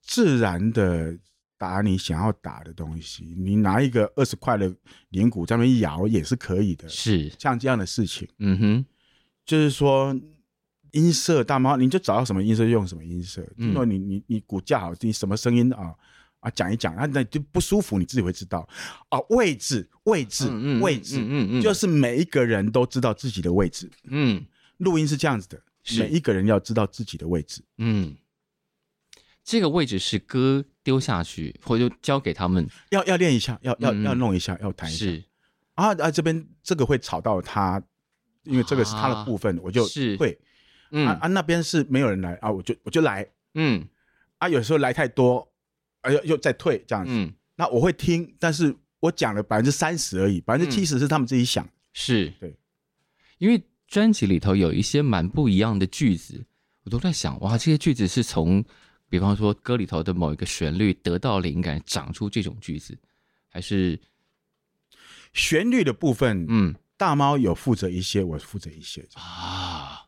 [0.00, 1.18] 自然的
[1.58, 3.34] 打你想要打的东西。
[3.36, 4.72] 你拿一个二十块的
[5.08, 8.28] 铃鼓在那边摇也是可以的，是像这样的事情。
[8.38, 8.86] 嗯哼，
[9.44, 10.14] 就是说
[10.92, 13.46] 音色大猫，你就找到什么音色用什么音色。
[13.58, 15.94] 因为你你你骨架好，你什么声音啊？
[16.40, 18.68] 啊，讲一讲，啊，那就不舒服，你自己会知道。
[19.10, 20.50] 啊，位置，位置，
[20.80, 23.88] 位置，嗯嗯，嗯，就是每一个人都知道自己的位置。
[24.08, 24.44] 嗯，
[24.78, 25.62] 录音是这样子的，
[25.98, 27.62] 每一个人要知道自己的位置。
[27.78, 28.16] 嗯，
[29.44, 35.06] 这个位置是歌丢下去，或者就交给他们，要要练一下，要要要弄一下，要弹一下。
[35.06, 35.24] 是
[35.74, 37.80] 啊啊，这边这个会吵到他，
[38.42, 39.86] 因为这个是他的部分，啊、我就
[40.18, 40.36] 会。
[40.92, 41.06] 嗯。
[41.08, 43.26] 啊啊，那边是没有人来啊，我就我就来。
[43.54, 43.84] 嗯，
[44.38, 45.46] 啊，有时候来太多。
[46.02, 51.68] 哎呦，又再退这样子，嗯，那我会听，但是我讲了百分之三十而已，百分之七十是他们自己想。
[51.92, 52.28] 是。
[52.40, 52.56] 对，
[53.38, 56.44] 因为专辑里头有一些蛮不一样的句子，
[56.82, 58.64] 我都在想，哇，这些句子是从，
[59.08, 62.98] 比方说歌里头的某一个旋律得到灵感，长出这种句子，
[63.48, 64.00] 还是？
[65.32, 66.44] 旋律的部分？
[66.48, 69.06] 嗯，大猫有负责一些，我负责一些。
[69.14, 70.01] 啊，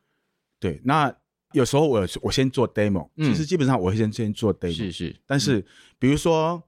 [0.58, 1.14] 对，那。
[1.52, 5.16] 有时候我我先做 demo，其实基本上我会先先做 demo，是是。
[5.24, 5.64] 但是
[6.00, 6.60] 比如说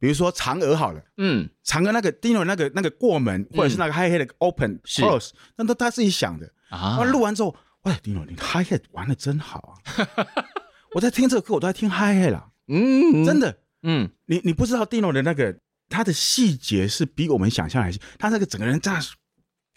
[0.00, 7.04] 比如说嫦娥好了，嗯，嫦娥那个 Dino 那个那个过门或者是那个 hi hat 的 open close，那都他自己想的啊。
[7.04, 10.26] 录完之后，喂，Dino 你 hi hat 玩的真好啊！
[10.96, 15.56] 我在听这个歌，我都在听 hi hat 了，嗯，真的，嗯，你你不知道 Dino 的那个
[15.88, 19.00] 他的细节是比我们想象还细，他那个整个人这样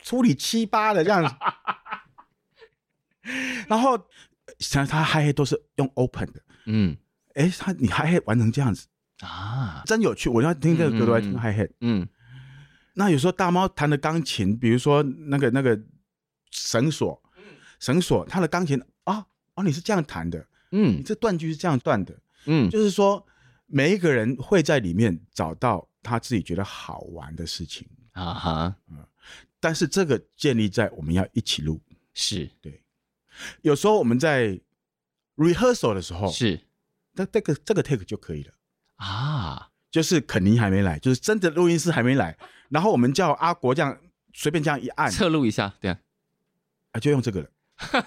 [0.03, 1.31] 处理七八的这样子，
[3.67, 4.07] 然后。
[4.59, 6.95] 像他嗨嗨都是用 open 的，嗯，
[7.33, 8.87] 哎，他你嗨嗨玩成这样子。
[9.19, 10.29] 啊，真有趣！
[10.29, 12.07] 我要听这个歌都在听 hi hat，嗯，
[12.93, 15.77] 那有时候大猫弹的钢琴，比如说那个那个
[16.49, 17.21] 绳索，
[17.77, 23.23] 绳索，他的钢琴啊啊，你是这样弹的，嗯，你这断句是这样断的，嗯，就是说
[23.65, 27.85] 每一个人会在里面找到他自己觉得好玩的事情。
[28.13, 29.05] 啊哈，嗯，
[29.59, 31.81] 但是这个建立在我们要一起录，
[32.13, 32.49] 是。
[32.61, 32.81] 对。
[33.61, 34.59] 有时候我们在
[35.35, 36.61] rehearsal 的时候，是，
[37.13, 38.53] 那这个这个 take 就可以了。
[38.95, 42.37] 啊，就是肯尼还没来，就是真的录音师还没来，
[42.69, 43.97] 然后我们叫阿国这样
[44.33, 45.99] 随便这样一按，侧录一下，对啊，
[46.93, 47.49] 啊就用这个了，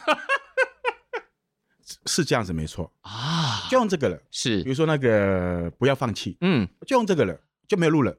[2.07, 2.93] 是这样子没错。
[3.03, 8.19] 啊，就用这个了，是，比如说那个不要放弃，嗯，就用这个了，就没有录了，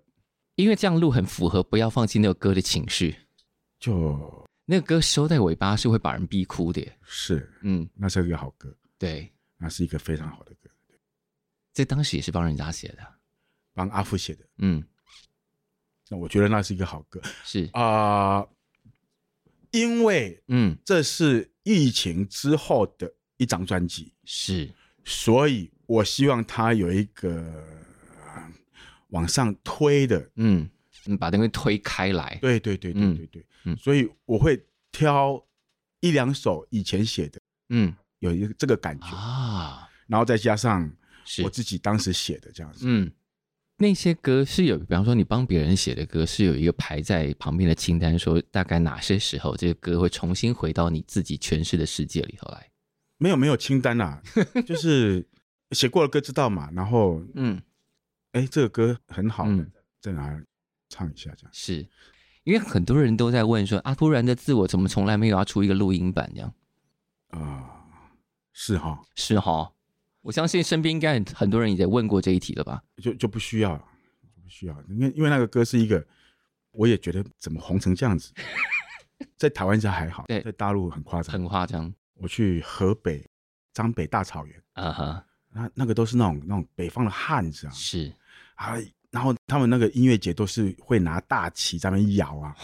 [0.55, 3.17] 因为这样录很符合不要放弃那首歌的情绪，
[3.77, 4.47] 就。
[4.65, 10.69] 那个歌收在尾巴是会把人逼哭的，是，嗯，那是一个好歌，对，那是一个非常好的歌，
[11.73, 13.05] 这当时也是帮人家写的，
[13.73, 14.81] 帮阿富写的，嗯，
[16.09, 17.69] 那我觉得那是一个好歌，是。
[17.73, 18.49] 啊、呃，
[19.71, 24.69] 因为，嗯，这是疫情之后的一张专辑，是，
[25.03, 27.65] 所以我希望它有一个
[29.09, 30.69] 往上推的，嗯。
[31.05, 35.43] 你把东西推开来，对对对对对对，嗯，所以我会挑
[35.99, 40.91] 一两首以前写的，嗯，有一个这个感觉啊，然后再加上
[41.43, 43.11] 我自己当时写的这样子，嗯，
[43.77, 52.69] 那些歌是有，比方说你帮别人写的歌，是有一个排在旁边的清单，说大概哪些时候这个歌会重新回到你自己诠释的世界里头来？
[53.17, 54.21] 没有没有清单啊，
[54.65, 55.27] 就是
[55.71, 57.61] 写过的歌知道嘛，然后 嗯，
[58.33, 59.47] 哎，这个歌很好，
[60.01, 60.45] 在哪儿？
[60.91, 61.87] 唱一下，这样是
[62.43, 66.53] 因为很多人都在问说啊，突然的自我怎么从来没有要出一个录音版这样
[67.29, 67.69] 啊、呃？
[68.51, 69.71] 是哈，是哈。
[70.21, 72.83] 我相信身边应该很多人也在问过这一题了吧？
[72.97, 73.75] 就就不需要，
[74.43, 76.05] 不需要，因为因为那个歌是一个，
[76.71, 78.33] 我也觉得怎么红成这样子，
[79.37, 81.91] 在台湾家还好，对，在大陆很夸张，很夸张。
[82.15, 83.27] 我去河北
[83.73, 88.13] 张北大草原啊哈，那那个都是那种那种北方的汉子啊，是
[88.55, 88.75] 啊。
[89.11, 92.55] 然后他们那个音乐节都是会拿大旗在那边摇啊，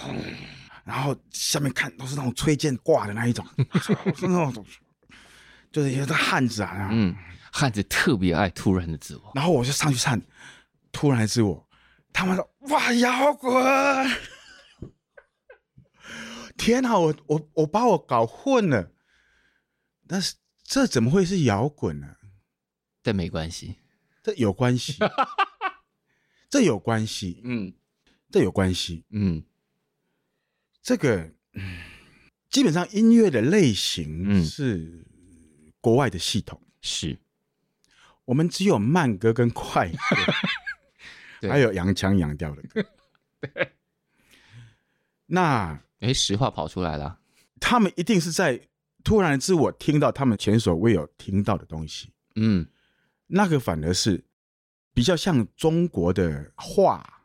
[0.86, 3.46] 然后下面看都是那种吹剑挂的那一种，
[4.16, 4.66] 是那种，
[5.72, 7.14] 就是一些汉子啊，嗯，
[7.52, 9.32] 汉子特别爱突然的自我。
[9.36, 10.18] 然后我就上去唱
[10.94, 11.56] 《突然的自我》，
[12.14, 14.10] 他们说哇摇滚，
[16.58, 18.90] 天哪，我我我把我搞混了，
[20.08, 22.16] 但是这怎么会是摇滚呢？
[23.04, 23.76] 这没关系，
[24.24, 24.98] 这有关系。
[26.50, 27.74] 这有关系，嗯，
[28.32, 29.44] 这有关系，嗯，
[30.82, 31.80] 这个，嗯，
[32.50, 35.06] 基本上音乐的类型是
[35.82, 37.20] 国外的系统，是。
[38.26, 39.98] 我们只有慢歌跟快歌，
[41.48, 42.86] 还有洋腔洋调的歌。
[45.28, 47.22] 那，哎，实话跑出来了，
[47.62, 48.68] 他们一定是在
[49.02, 52.12] 突然之我听到他们前所未有听到的东西。
[52.36, 52.68] 嗯，
[53.28, 54.26] 那个反而是
[54.98, 57.22] 比较像中国的画，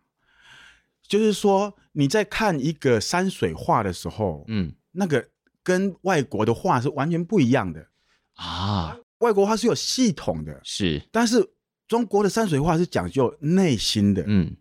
[1.08, 5.26] 就是说你在看一个山水画的时候，嗯，那个
[5.62, 7.88] 跟外国的画是完全不一样的。
[8.34, 8.98] 啊。
[9.20, 11.54] 外国画是有系统的，是，但是
[11.88, 14.54] 中国的山水画是讲究内心的，嗯，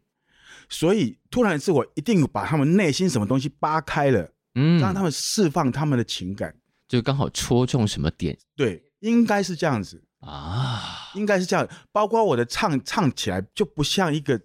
[0.69, 6.56] 所以突然是我一定把他们内心什么东西扒开了，嗯，让他们释放他们的情感，
[6.88, 14.42] 就刚好戳中什么点，对，应该是这样子啊，应该是这样，包括我的唱唱起来就不像一个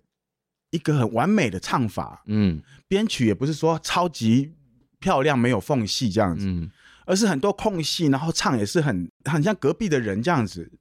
[0.71, 4.55] 一个很完美的唱法，嗯，编曲也不是说超级
[4.99, 6.71] 漂亮没有缝隙这样子，嗯。
[7.09, 10.73] 而是很多空隙，然后唱也是很很像隔壁的人这样子，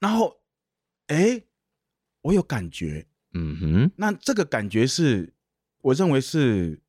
[0.00, 0.40] 然后，
[1.06, 1.44] 哎，
[2.22, 5.32] 我有感觉，嗯哼，那这个感觉是
[5.82, 6.82] 我认为是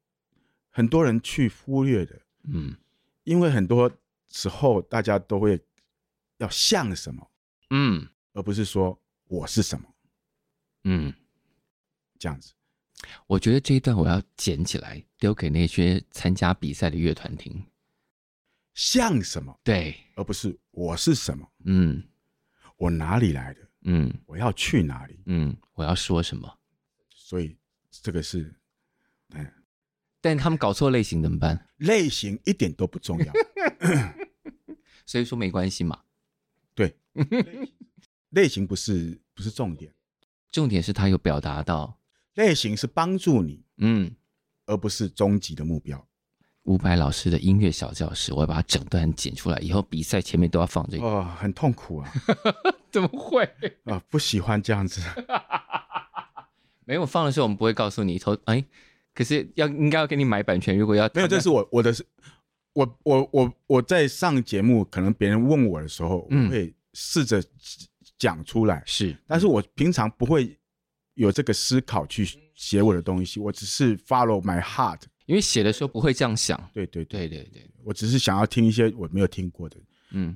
[0.71, 2.75] 很多人去忽略的，嗯，
[3.23, 3.91] 因为很多
[4.31, 5.61] 时候大家都会
[6.39, 7.29] 要像什么，
[7.71, 9.93] 嗯，而不是说我是什么，
[10.83, 11.13] 嗯，
[12.19, 12.53] 这样子，
[13.27, 17.65] 我觉得这一段我要捡起来丢给那些参加比赛的乐团听。
[18.73, 19.57] 像什么？
[19.63, 21.49] 对，而不是我是什么？
[21.65, 22.03] 嗯，
[22.77, 23.67] 我哪里来的？
[23.83, 25.23] 嗯，我要去哪里？
[25.25, 26.59] 嗯，我要说什么？
[27.09, 27.57] 所以
[27.89, 28.53] 这个是，
[29.33, 29.49] 嗯，
[30.19, 31.69] 但他们搞错类型怎么办？
[31.77, 33.33] 类型一点都不重要，
[35.05, 36.03] 所以说没关系嘛。
[37.13, 37.69] 对，
[38.31, 39.93] 类型不是不是重点，
[40.51, 41.99] 重点是他有表达到，
[42.35, 44.15] 类型是帮助你，嗯，
[44.65, 46.07] 而不是终极的目标。
[46.65, 51.03] 伍佰老师的音乐小教室，我要把它整段剪出来，以后比赛前面都要放这个。
[51.03, 52.13] 哦，很痛苦啊！
[52.91, 53.43] 怎么会
[53.85, 53.99] 啊？
[54.09, 55.01] 不喜欢这样子。
[56.85, 58.19] 没有放的时候，我们不会告诉你。
[58.19, 58.63] 头哎，
[59.15, 60.77] 可是要应该要给你买版权。
[60.77, 62.05] 如果要没有，这是我我的是，
[62.73, 67.43] 我我我我在上节目，可能别人问我的时候，我会试着
[68.17, 68.83] 讲出来。
[68.85, 70.57] 是，但是我平常不会
[71.13, 75.01] 有这个思考去写我的东西，我只是 follow my heart。
[75.25, 77.27] 因为写的时候不会这样想，对对对。
[77.27, 79.77] 对对，我只是想要听一些我没有听过的，
[80.11, 80.35] 嗯，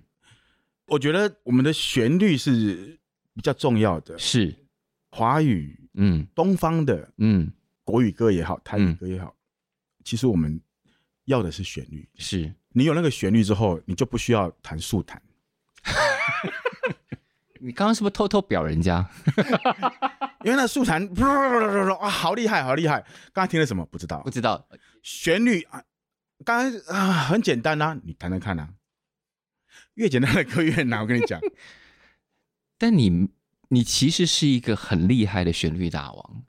[0.88, 2.98] 我觉得我们的旋律是
[3.34, 4.56] 比较重要的，是。
[5.12, 7.52] 华语，嗯，东方的，嗯，
[7.84, 9.36] 国语歌也好，台语歌也好，
[10.04, 10.62] 其实我们
[11.26, 12.54] 要的是旋律，是。
[12.70, 15.22] 你有那个旋律之后，你就不需要弹速弹。
[17.62, 19.10] 你刚刚是不是偷偷表人家？
[20.44, 21.04] 因为那速弹
[22.00, 23.04] 啊，好厉害，好厉害！
[23.34, 23.84] 刚才听了什么？
[23.88, 24.68] 不知道，不知道。
[25.02, 25.84] 旋律啊，
[26.46, 28.76] 刚才啊很简单呐，你弹弹看啊。
[29.96, 31.40] 越简单的歌越难，我跟你讲。
[32.78, 33.30] 但你
[33.70, 36.44] 你其实是一个很厉害的旋律大王。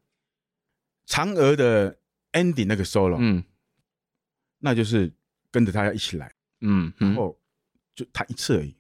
[1.07, 1.99] 嫦娥的
[2.33, 3.45] ending 那个 solo，嗯，
[4.59, 5.15] 那就是
[5.51, 7.41] 跟着他一起来，嗯，然后
[7.95, 8.76] 就弹一次而已。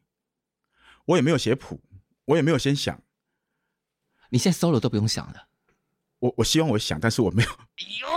[1.06, 1.80] 我也没有写谱，
[2.26, 3.02] 我也没有先想。
[4.30, 5.48] 你现在 solo 都不用想了，
[6.18, 7.48] 我我希望我想，但是我没有。
[8.02, 8.08] 哟，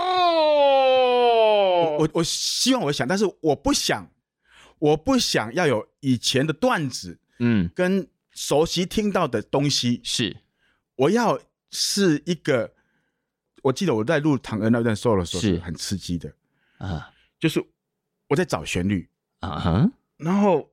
[1.98, 4.10] 我我希望我想，但是我不想，
[4.78, 10.00] 我不想要有以前的段子，嗯，跟熟悉听到的东西。
[10.02, 10.36] 是，
[10.96, 11.38] 我要
[11.70, 12.74] 是一个，
[13.62, 15.58] 我记得我在录《唐恩》那段 solo 的时候是。
[15.60, 16.32] 很刺激的。
[16.78, 17.64] 啊，就是
[18.28, 19.08] 我在找旋律。
[19.40, 20.69] 啊哈，然后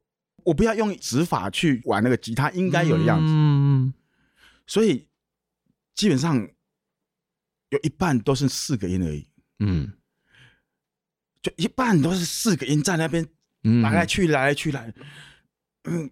[0.47, 3.93] 我不要用指法去玩那个吉他应该有的样子，嗯，
[4.65, 5.07] 所以。
[5.97, 6.47] 基本上
[7.69, 9.93] 有一半都是四个音而已，嗯，
[11.41, 13.27] 就一半都是四个音在那边
[13.81, 14.93] 来来去来来去来，
[15.85, 16.11] 嗯，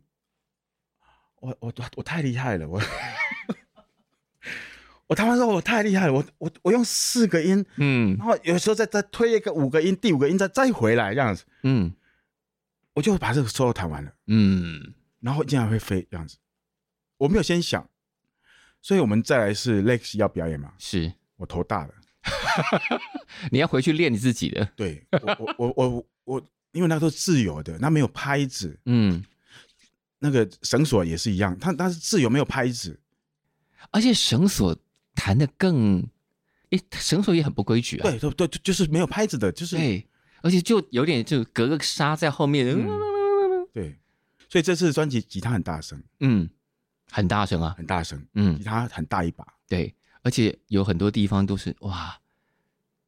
[1.36, 2.82] 我我我太厉害了，我。
[5.06, 11.94] 我他妈说我太厉害了，我我我用四个音，嗯，然后有时候再再推一个五个音，第五个音再再回来这样子，嗯，
[12.96, 16.38] 我就把这个 solo 弹完了，嗯，然后竟然会飞这样子，
[17.18, 17.88] 我没有先想。
[18.82, 20.72] 所以我们再来是 Lex 要表演嘛？
[20.78, 21.94] 是我头大了，
[23.52, 24.64] 你要回去练你自己的。
[24.76, 29.26] 对，我我我我我，因为那都是自由的，那没有拍子，嗯，
[30.20, 33.00] 那个绳索也是一样，它它是自由没有拍子，
[33.90, 34.78] 而且绳索
[35.16, 36.08] 弹的更，
[36.70, 38.04] 诶，绳索也很不规矩啊。
[38.04, 40.08] 对对对，就是没有拍子的，就是对，
[40.46, 42.68] 而且就有点就隔个纱在后面。
[42.68, 43.98] 嗯，对，
[44.48, 46.48] 所以这次专辑吉他很大声，嗯。
[47.12, 52.20] 很大声啊，很大声，嗯，吉他很大一把，对，而且有很多地方都是哇，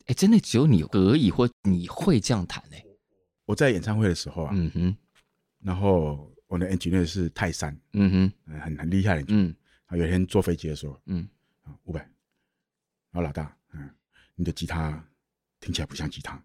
[0.06, 2.86] 哎，真的只有你可以或你会这样弹哎。
[3.46, 4.96] 我在演唱会的时候啊，嗯哼，
[5.60, 9.54] 然后我的 engineer 是泰山，嗯哼，很很厉害的，嗯，
[9.88, 11.28] 他有一天坐飞机的时候，嗯，
[11.86, 13.90] 五百，然后老大，嗯，
[14.36, 15.04] 你的吉他
[15.60, 16.42] 听起来不像吉他，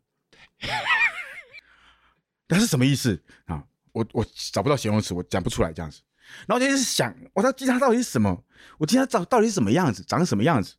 [2.49, 3.65] 那是什么意思啊？
[3.93, 6.01] 我我找不到形容词，我讲不出来这样子。
[6.47, 8.45] 然后我就想，我说吉他到底是什么？
[8.79, 10.03] 我吉他找到底是什么样子？
[10.05, 10.77] 长什么样子？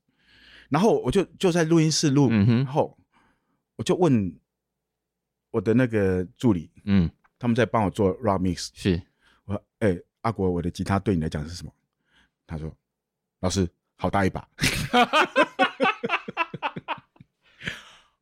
[0.70, 2.97] 然后我就就在录音室录，嗯、然后
[3.76, 4.39] 我就问
[5.51, 7.07] 我的那个助理，嗯，
[7.38, 8.99] 他们在帮我做 raw mix，是，
[9.45, 11.72] 我说，哎、欸，阿国，我的吉他对你来讲是什么？
[12.47, 12.76] 他说，
[13.41, 14.47] 老师，好大一把。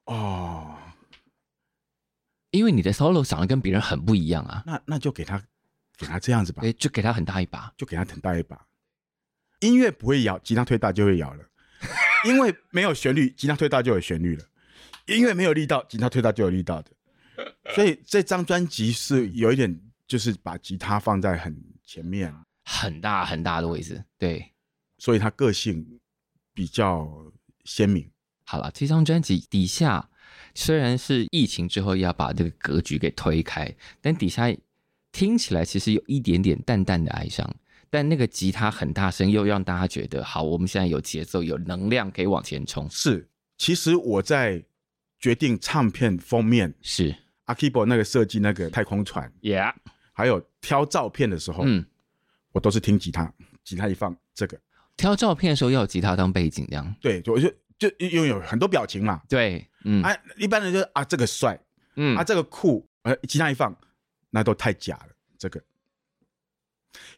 [0.06, 0.51] 哦，
[2.52, 5.42] 因为你的 solo 长得跟别人很不一样啊，那那就给他。
[5.98, 8.66] 给他这样子吧，就给他很大一把，就给他很大一把。
[9.60, 11.46] 音乐不会摇，吉他推大就会摇了。
[12.26, 14.44] 因为没有旋律，吉他推大就有旋律了。
[15.06, 16.92] 音乐没有力道，吉他推大就有力道的。
[17.76, 22.34] 所以这张专辑是有一点，就是把吉他放在很前面，
[22.66, 24.04] 很大很大的位置。
[24.18, 24.54] 对，
[24.98, 26.00] 所以他个性
[26.52, 27.32] 比较
[27.64, 28.10] 鲜明。
[28.46, 30.10] 好了，这张专辑底下
[30.56, 34.54] 虽然是疫情之后要把这个格局给推开，但底下。
[35.14, 37.54] 听起来其实有一点点淡淡的哀伤，
[37.90, 42.90] 但那个吉他很大声，又让大家觉得好，我们现在有节奏、有能量可以往前冲。
[42.90, 43.28] 是，
[43.58, 44.64] 其实我在
[45.20, 47.14] 决定唱片封面是。
[47.44, 49.74] 阿 Kibo 那个设计那个太空船，Yeah，
[50.14, 51.86] 还有挑照片的时候，嗯，
[52.54, 53.34] 我都是听吉他，
[53.66, 54.58] 吉他一放这个。
[54.96, 56.96] 挑照片的时候要有吉他当背景，这样。
[57.02, 61.60] 对，就就就拥有很多表情嘛，对，嗯，啊，一般人就啊这个帅，
[61.96, 63.76] 嗯，啊这个酷，呃，吉他一放。
[64.34, 65.62] 那都太假了，这个，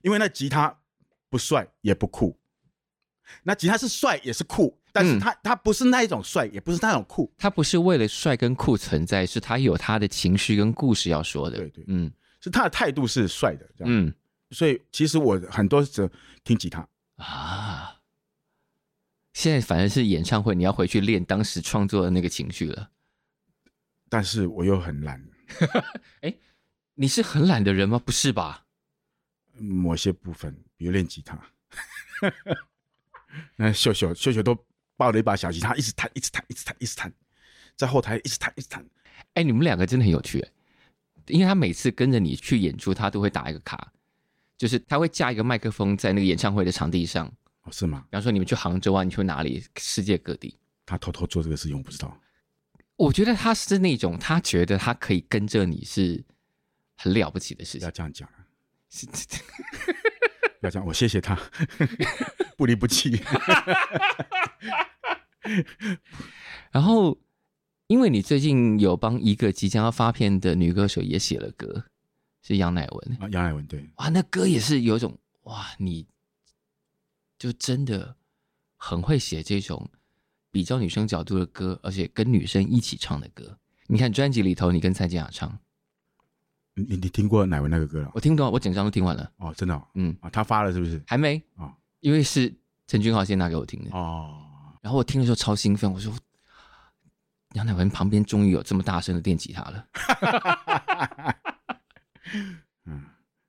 [0.01, 0.75] 因为那吉他
[1.29, 2.35] 不帅也不酷，
[3.43, 12.11] 那吉他是帅也是酷，但是他、嗯、他不是那一种帅，也不是那种酷，他不是为了帅跟酷存在，是他有他的情绪跟故事要说的，对对，嗯，
[12.41, 14.11] 是他的态度是帅的，这样，嗯，
[14.49, 16.09] 所以其实我很多时候
[16.43, 16.79] 听吉他。
[17.17, 17.95] 啊，
[19.33, 22.89] 现在反而是演唱会，你要回去练当时创作的那个情绪了，
[24.09, 25.23] 但是我又很懒，
[26.21, 26.33] 哎。
[26.95, 27.97] 你是很懒的人吗？
[27.97, 28.67] 不是吧？
[29.57, 31.35] 某些部分，比如练吉他，
[33.57, 34.55] 那秀秀秀秀都
[34.95, 37.11] 抱了一把小吉他，一直弹，一直弹，一直弹，一直弹，
[37.75, 38.85] 在后台一直弹，一直弹。
[39.33, 40.47] 哎，你们两个真的很有趣，
[41.25, 43.91] 因为他每次跟着你去演出，他都会打一个卡，
[44.55, 47.33] 就是他会架一个麦克风在那个演唱会的场地上。
[47.63, 48.05] 哦，是吗？
[48.09, 49.63] 比方说你们去杭州啊，你去哪里？
[49.77, 50.57] 世界各地。
[50.85, 52.17] 他偷偷做这个事情，我不知道。
[52.95, 56.23] 我觉得他是那种，他觉得他可以跟着你是。
[56.95, 58.29] 很了不起的事情，要这样讲，
[60.61, 61.37] 要这样，我谢谢他，
[62.55, 63.19] 不离不弃。
[66.71, 67.17] 然后，
[67.87, 71.83] 因为你最近有帮一个即将要发片的女歌手也写了歌，
[72.43, 76.05] 是杨乃文啊，杨乃文对，哇，那歌也是有一种哇，你
[77.43, 78.15] 就真的
[78.77, 79.89] 很会写这种
[80.49, 83.57] 比较女生角度的歌，而且跟女生一起唱的歌。
[83.87, 85.59] 你看专辑里头，你跟蔡健雅唱。
[86.73, 88.09] 你你听过乃文那个歌了？
[88.15, 89.29] 我听到，我整张都听完了。
[89.39, 91.03] 哦，真的、哦，嗯啊，他发了是不是？
[91.05, 92.55] 还没啊、哦，因为是
[92.87, 94.79] 陈君豪先拿给我听的哦。
[94.81, 96.17] 然后我听的时候超兴奋，我说
[97.55, 99.85] 杨乃文旁边终于有这么大声的电吉他了。
[102.85, 103.03] 嗯，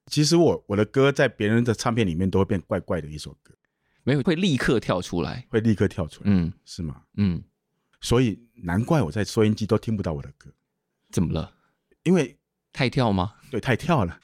[0.06, 3.54] 其实我我的歌在别人的唱片里面都会变怪怪的一首歌，
[4.04, 6.30] 没有会立刻跳出来，会立刻跳出来。
[6.30, 7.02] 嗯，是吗？
[7.16, 7.42] 嗯，
[8.00, 10.52] 所以难怪我在收音机都听不到我的歌。
[11.10, 11.52] 怎么了？
[12.04, 12.38] 因为。
[12.76, 13.34] 太跳吗？
[13.52, 14.18] 对，太跳了，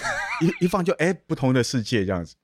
[0.42, 2.36] 一一放就哎，不同的世界这样子，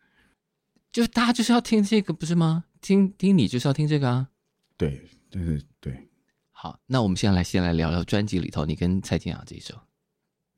[0.91, 2.65] 就大家就是要听这个，不是吗？
[2.81, 4.31] 听听你就是要听这个啊。
[4.79, 6.09] 对，就是对。
[6.53, 9.79] 好，那我们现在来先来聊聊专辑里头你跟蔡健雅这一首。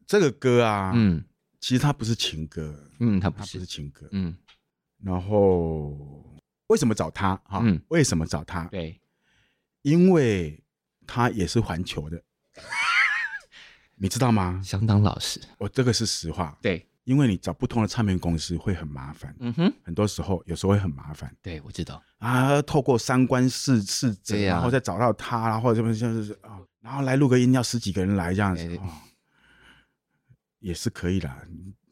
[0.07, 1.25] 这个歌啊，嗯，
[1.59, 4.37] 其实它不是情歌，嗯，它不是，它不是情歌，嗯。
[5.05, 5.94] 然后
[6.68, 7.36] 为什么找他？
[7.44, 8.64] 哈、嗯，为什么找他？
[8.64, 8.98] 对，
[9.82, 10.64] 因为
[11.07, 12.22] 他也是环球的。
[13.96, 14.61] 你知道吗？
[14.64, 16.59] 相当老实，我这个是实话。
[16.62, 19.34] 对，因为你找不同的唱片公司会很麻烦。
[19.38, 21.34] 嗯哼，很多时候有时候会很麻烦。
[21.42, 28.88] 对，我知道啊，透过三观四次，这样，然后再找到他，然后这边就是啊，然后来录个音要十几个人来这样子，哦，
[30.61, 31.30] 也是可以的。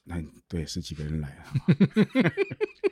[0.04, 1.52] 那对，十几个人来啊。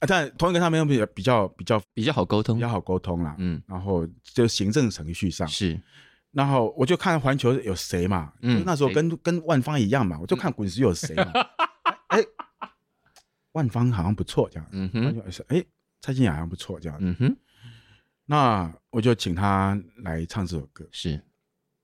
[0.00, 3.34] 啊，但同一个上面比较比较比较比较好沟通，比较好沟通啦。
[3.38, 5.80] 嗯，然后就行政程序上是。
[6.32, 11.32] 然后我就看环球有谁嘛，嗯，那时候跟跟万方一样嘛，我就看滚石有谁嘛，
[12.08, 12.22] 哎，
[13.52, 15.64] 万方好像不错这样，嗯哼，哎，
[16.02, 17.36] 蔡健雅好像不错这样，嗯哼，
[18.26, 21.24] 那我就请他来唱这首歌，是，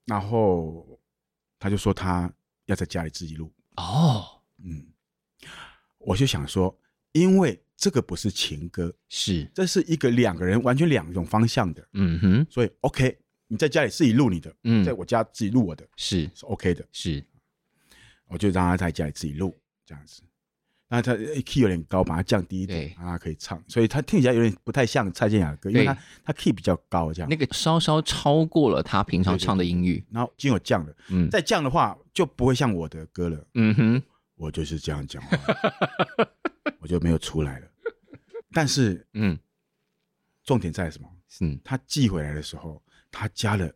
[0.05, 0.99] 然后
[1.57, 2.31] 他就说他
[2.65, 4.85] 要在家里自己录，哦，嗯，
[5.97, 6.77] 我就想说，
[7.13, 13.17] 因为这个不是情歌，是，这是一个两个人完全两种方向的，嗯哼，所以 OK。
[13.49, 17.23] 你在家里自己录你的，嗯，在我家自己录我的，是是 OK 的，是，
[18.25, 19.55] 我就让他在家里自己录
[19.85, 20.23] 这样子。
[20.87, 21.13] 那他
[21.45, 34.03] key 有点高，把它降低一点，让他可以唱，所以他听起来有点不太像蔡健雅的歌，因为他他 key 比较高，这样那个稍稍超过了他平常唱的音域，然后经有降了，嗯，再降的话就不会像我的歌了，嗯哼，
[34.35, 35.37] 我就是这样讲话，
[36.83, 37.67] 我就没有出来了。
[38.51, 39.39] 但是，嗯，
[40.43, 41.09] 重点在什么？
[41.41, 43.73] 嗯，他寄回来的时候，他加了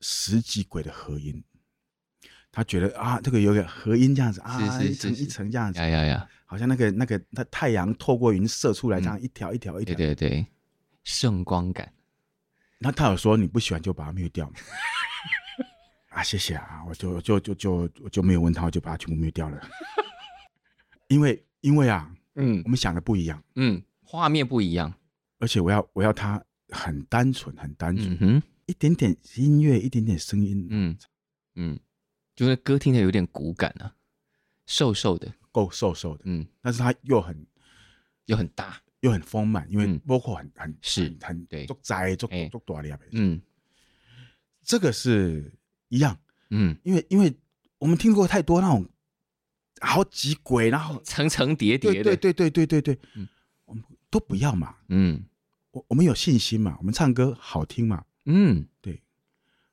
[0.00, 1.42] 十几轨的和音。
[2.50, 10.46] 他觉得啊，这个有点和音这样子啊，一层一层这样子，呀呀呀，好像那个那个那太阳透过云射出来这样一条一条一条，对对对，
[11.04, 11.92] 圣光感。
[12.78, 14.54] 那他有说你不喜欢就把它灭掉吗？
[16.10, 19.60] 啊，谢谢啊，我就就就就我就没有问他，我就把它全部灭掉了。
[21.08, 24.92] 因为因为啊，嗯，我们想的不一样，嗯，画面不一样，
[25.38, 30.96] 而且我要我要它很单纯很单纯，一点点音乐，一点点声音，嗯
[31.54, 31.78] 嗯。
[32.36, 33.94] 就是歌听起来有点骨感啊，
[34.66, 37.46] 瘦瘦的，够瘦瘦的，嗯，但是它又很
[38.24, 43.40] 又很大，又很丰满，因为 vocal 很很是很对，做窄做做大的，嗯，
[44.64, 45.56] 这个是
[45.90, 46.18] 一样，
[46.50, 47.32] 嗯，因为因为
[47.78, 48.84] 我们听过太多那种
[49.84, 53.28] 好几轨，然后层层叠叠的，对对对对对对，嗯，
[53.66, 55.24] 我们都不要嘛，嗯，
[55.72, 59.02] 我我们有信心嘛，我们唱歌好听嘛，嗯，对，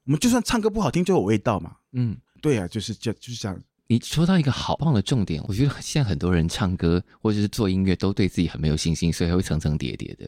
[0.06, 2.18] 我们就算唱歌不好听，就有味道嘛，嗯。
[2.42, 3.62] 对啊，就是这就是这样。
[3.86, 10.28] 你说到一个好棒的重点，我觉得现在很多人唱歌或者是做音乐都对自己很没有信心，所以还会层层叠叠的。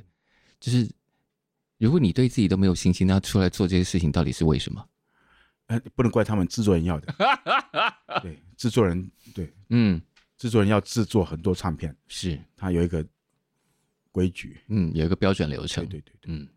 [0.60, 0.88] 就是
[1.80, 4.86] 如果你对自己都没有信心，那出来做这些事情到底是为什么？
[5.74, 7.14] 呃，不能怪他们制作人要的。
[8.22, 10.02] 对，制作人对， 嗯，
[10.38, 13.06] 制作人要制作很多唱片，是他有一个
[14.12, 16.48] 规矩，嗯，有一个标准流程，对对对，对，嗯。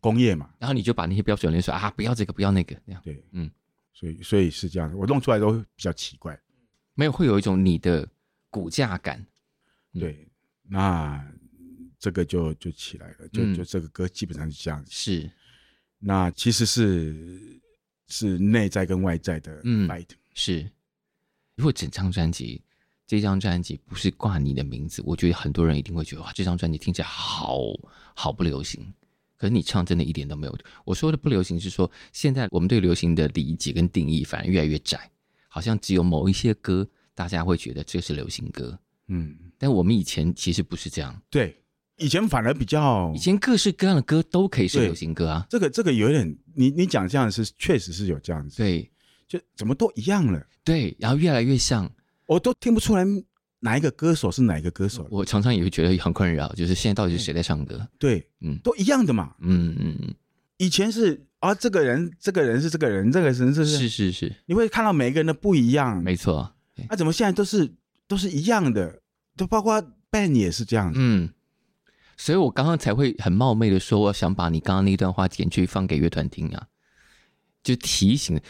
[0.00, 3.50] 工业嘛，然后你就把那些标准流程啊，不要这个，不要那个，那样对，嗯。
[3.92, 6.38] 所以，所以是这样的，我弄出来都比较奇怪，
[6.94, 8.06] 没有会有一种你的
[8.50, 9.18] 骨架感，
[9.94, 10.28] 嗯、对，
[10.62, 11.26] 那
[11.98, 15.30] 这个就就起来了，就、嗯、就这个歌基本上是这样子，是，
[15.98, 17.60] 那其实是
[18.08, 20.70] 是内在跟外在的 fight，嗯，是。
[21.56, 22.62] 如果整张专辑，
[23.06, 27.60] 这张专辑不是挂你的名字，我觉得很多人一定会觉得哇，这张专辑听起来好
[28.14, 28.92] 好不流行。
[29.38, 30.58] 可是你唱真的一点都没有。
[30.84, 35.10] 我说的不流行是说，现在我们对流行的理解跟定义反而越来越窄，
[35.48, 38.78] 好像只有某一些歌大家会觉得这是流行歌。
[39.08, 41.22] 嗯，但我们以前其实不是这样。
[41.30, 41.56] 对，
[41.98, 45.46] 以前反而比较，以前各式各样的歌都可以是流行歌啊。
[45.48, 48.58] 这个这个有点，你你讲这样是确实是有这样子。
[48.58, 48.90] 对，
[49.26, 50.46] 就怎么都一样了。
[50.62, 51.90] 对，然后越来越像，
[52.26, 53.04] 我都听不出来。
[53.60, 55.08] 哪一个歌手是哪一个歌手？
[55.10, 57.84] 我常常也会觉得很困扰，就是现在到底是谁在唱歌？
[57.98, 59.34] 对，嗯，都一样的嘛。
[59.40, 60.14] 嗯嗯嗯。
[60.58, 64.32] 以前是啊，这个人，这个人是这个人，这个人是是是是是。
[64.44, 66.54] 你会看到每一个人的不一样，没错。
[66.90, 67.74] 那怎么现在都是
[68.06, 69.00] 都是一样的？
[69.36, 70.92] 都包括 Ben 也是这样。
[70.94, 71.30] 嗯。
[72.16, 76.68] 所以我刚刚才会很冒昧的说，我想把你刚刚那段话剪去放给乐团听啊，
[77.62, 78.40] 就提醒。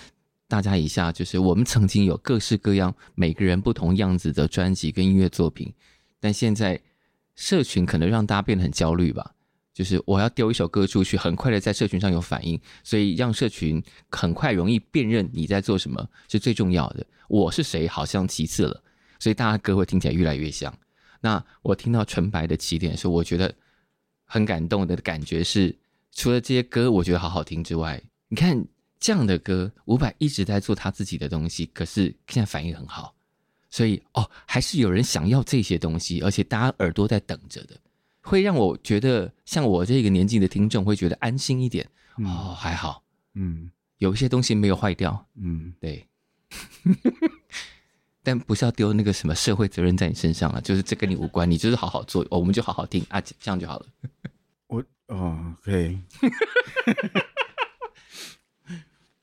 [0.48, 5.74] 大家一下，就是我们曾经有各式各样、每个人不同样子的专辑跟音乐作品，
[6.20, 6.80] 但现在
[7.34, 9.32] 社群可能让大家变得很焦虑吧。
[9.74, 17.04] 就是我要丢一首歌出去，很快的在社群上有反应，所以让社群很快容易辨认你在做什么是最重要的。
[17.28, 18.82] 我是谁好像其次了，
[19.18, 20.72] 所以大家歌会听起来越来越像。
[21.20, 23.54] 那我听到纯白的起点的时候，我觉得
[24.24, 25.76] 很感动的感觉是，
[26.12, 28.66] 除了这些歌我觉得好好听之外，你看。
[28.98, 33.14] 这样的歌，伍佰一直在做他自己的东西，可是现在反应很好，
[33.68, 37.78] 所以哦，还是有人想要这些东西，而且大家耳朵在等着的，
[38.22, 41.86] 会让我觉得像我这个年纪的听众会觉得安心一点。
[42.16, 43.04] 嗯、哦，还好，
[43.34, 46.08] 嗯，有一些东西没有坏掉，嗯，对，
[48.26, 53.86] 但不是要丢那个什么社会责任在你身上了，就是这跟你无关，你就是好好做，哦、我们就好好听啊，这样就好了。
[54.66, 55.96] 我哦，可以。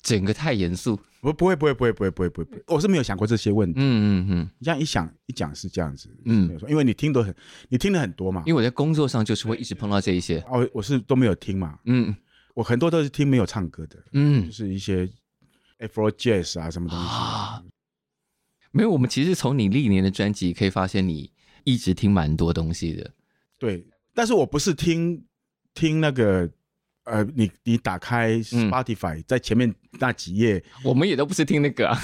[0.02, 3.78] 整个太严肃，不不会不会不会不会不会不会，我是没有想过这些问题。
[3.78, 7.36] 嗯嗯嗯，你这样一想一讲是这样子，嗯，没有错，因为你听得很，
[7.68, 8.42] 你听的很多嘛。
[8.46, 10.40] 因为我在工作上就是会一直碰到这一些。
[10.48, 11.78] 哦，我是都没有听嘛。
[11.84, 12.16] 嗯，
[12.54, 13.98] 我很多都是听没有唱歌的。
[14.14, 15.06] 嗯，就是一些
[15.80, 17.62] Afro Jazz 啊什么东西啊。
[18.74, 21.32] 没有，我们其实从你历年的专辑可以发现，你
[21.64, 23.12] 一直听蛮多东西的。
[23.58, 25.24] 对，但是我不是听
[25.74, 26.50] 听那个。
[27.06, 32.00] 呃，你你打开 Spotify，、嗯、在前面那几页，我们也都不是听那个啊。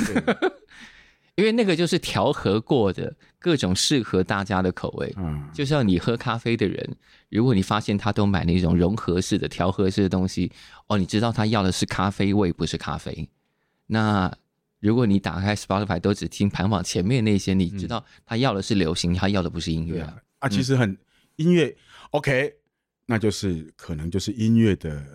[1.36, 5.14] 因为那个就是调和过的各种适合大家的口味。
[5.16, 6.98] 嗯，就像你喝咖啡的人，
[7.30, 10.52] 如果你发现他都买那种融合式的、调和式的东西，
[10.88, 13.30] 哦，你知道他要的是咖啡味，不是咖啡。
[13.88, 14.30] 那
[14.80, 20.18] 如果你打开 Spotify 都只听排行榜前面那些，你知道他要的是流行，他要的不是音乐啊。
[20.40, 20.98] 啊，其实很
[21.36, 21.76] 音乐
[22.12, 22.54] OK，
[23.06, 25.06] 那就是可能就是音乐的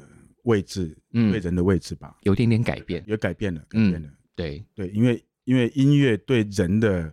[0.44, 4.08] 位置，嗯，对人的位置吧，有点点改变，有改变了，改变了。
[4.34, 5.24] 对对，因为。
[5.44, 7.12] 因为音乐对人的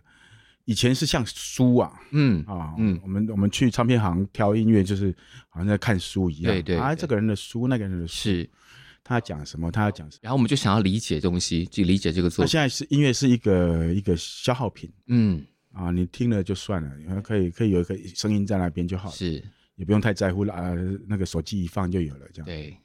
[0.64, 5.14] 以前是像书啊，嗯啊，嗯，我们我们去唱片行挑音乐，就是
[5.50, 8.50] 好像在看书一样，对对，啊，这个人的书，那个人的书，是，
[9.04, 12.50] 他要讲什么，他要讲什么，然后我们就想要理解东西，去理解这个作品。
[12.50, 15.44] 现在是音乐是一个一个消耗品，嗯。
[15.74, 19.42] 啊，你听了就算了，然后可以可以有一个声音在那边就好，是，
[19.76, 20.70] 也不用太在乎了啊，
[21.08, 22.76] 那个手机一放就有了，这样，对，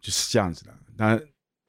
[0.00, 1.20] 就是这样子的，那，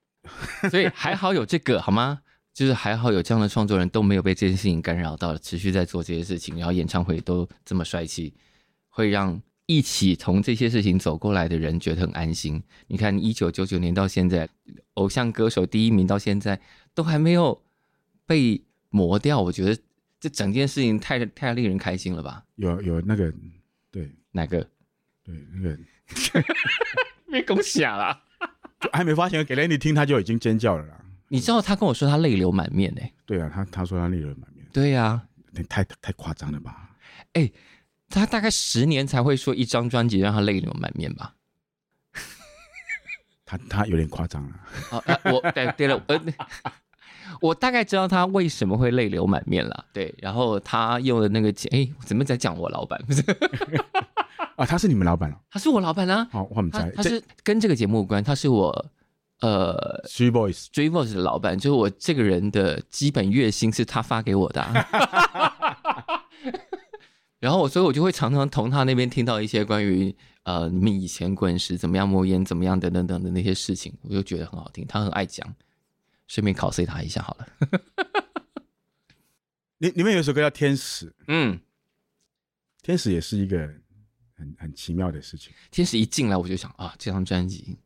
[0.72, 2.22] 所以还好有这个，好吗？
[2.56, 8.34] 就是还好有这样的创作人，都没有被这件事情干扰到，持续在做这些事情，然后演唱会都这么帅气，
[8.90, 12.62] 会让一起从这些事情走过来的人觉得很安心。
[12.88, 14.50] 你看，一九九九年到现在，
[14.96, 16.60] 偶像歌手第一名到现在
[16.94, 17.64] 都还没有
[18.26, 19.78] 被磨掉，我觉得
[20.20, 22.44] 这整件事情太太令人开心了吧？
[22.56, 23.34] 有有那个
[23.92, 24.68] 对哪个？
[25.24, 25.80] 对那个
[27.28, 28.24] 没恭喜啊啦，
[28.82, 31.00] 就还没发现给 Lenny 听他就已经尖叫了啦。
[31.30, 33.02] 你知道他跟我说他泪流满面呢？
[33.26, 34.68] 对啊，他他说他泪流满面。
[34.74, 35.26] 对呀，
[35.70, 36.90] 太太夸张了吧？
[37.32, 37.50] 哎，
[38.14, 41.34] 他大概十年才会说一张专辑让他泪流满面吧？
[43.46, 44.54] 他他有点夸张了。
[44.92, 46.22] 啊，我对对了，呃，
[47.42, 49.86] 我大概知道他为什么会泪流满面了。
[49.92, 53.02] 对，然后他用的那个钱，哎，怎么在讲我老板？
[53.06, 53.22] 不 是
[54.56, 55.36] 啊，他是你们老板？
[55.50, 56.28] 他是我老板啊。
[56.32, 58.86] 好，我们在，他是跟这个节目无关，他是我。
[59.42, 66.24] 呃，Three Voice，Three Voice 的老板，就是我这个人的基本月薪是他发给我的，啊，
[67.44, 75.54] 然后我所以，我就会常常从他那边听到一些关于呃你们以前滚石怎么样、魔岩怎么样等等等的那些事情，我就觉得很好听，他很爱讲，
[76.26, 77.48] 顺便考 C 他一下好了。
[79.80, 81.60] 里里面有首歌叫《天使》，嗯，
[82.82, 83.58] 天使也是一个
[84.38, 85.52] 很很奇妙的事情。
[85.70, 87.78] 天使一进来，我就想啊，这张专辑。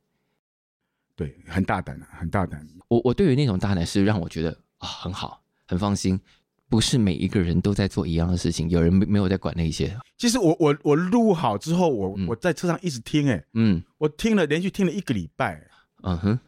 [1.16, 2.64] 对，很大胆啊，很大胆。
[2.90, 6.22] 我我对于那种大胆是让我觉得啊、哦、很好，很放心。
[6.70, 9.98] 不是每一个人都在做一样的事情，有人没没有在管那些。
[10.18, 15.68] 其实我我我录好之后，我、嗯、我在车上一直听，哎，嗯，我听了连续听了一个礼拜，
[16.04, 16.40] 嗯哼，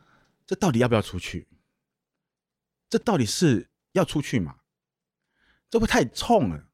[0.45, 1.47] 这到底要不要出去？
[2.89, 4.55] 这到底是要出去吗？
[5.69, 6.65] 这会太冲了。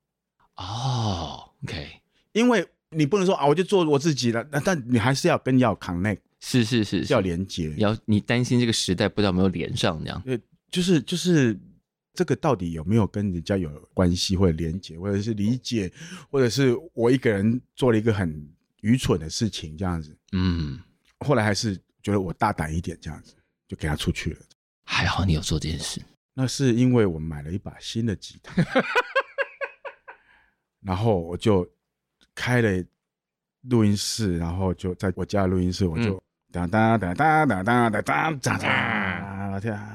[0.56, 6.20] 哦，OK，因为你不能说啊，我就做我自己了，但你还是要跟要 connect。
[6.40, 10.22] 是是是，要连接，要你担心这个时代不知道有没有连上这样。
[10.24, 10.40] 对，
[10.70, 11.60] 就是就是
[12.16, 15.92] 这个到底有没有跟人家有关系，或者连接，或者是理解，
[16.32, 18.48] 或者是我一个人做了一个很
[18.82, 20.18] 愚蠢的事情这样子。
[20.32, 20.80] 嗯，
[21.20, 23.36] 后来还是觉得我大胆一点这样子，
[23.68, 24.40] 就给他出去了。
[24.86, 26.02] 还好你有做这件事。
[26.34, 28.54] 那是因为我买了一把新的吉他，
[30.82, 31.68] 然后我就
[32.34, 32.84] 开了
[33.62, 36.16] 录音室，然后就在我家的录音室，我就。
[36.16, 36.22] 嗯
[36.56, 39.95] 哒哒哒哒哒哒哒哒哒哒哒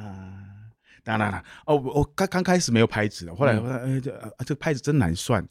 [1.04, 1.44] 哒哒哒哒哒！
[1.66, 5.46] 哦，我刚刚开始没有拍子的，后来我哎这啊这拍子真难算，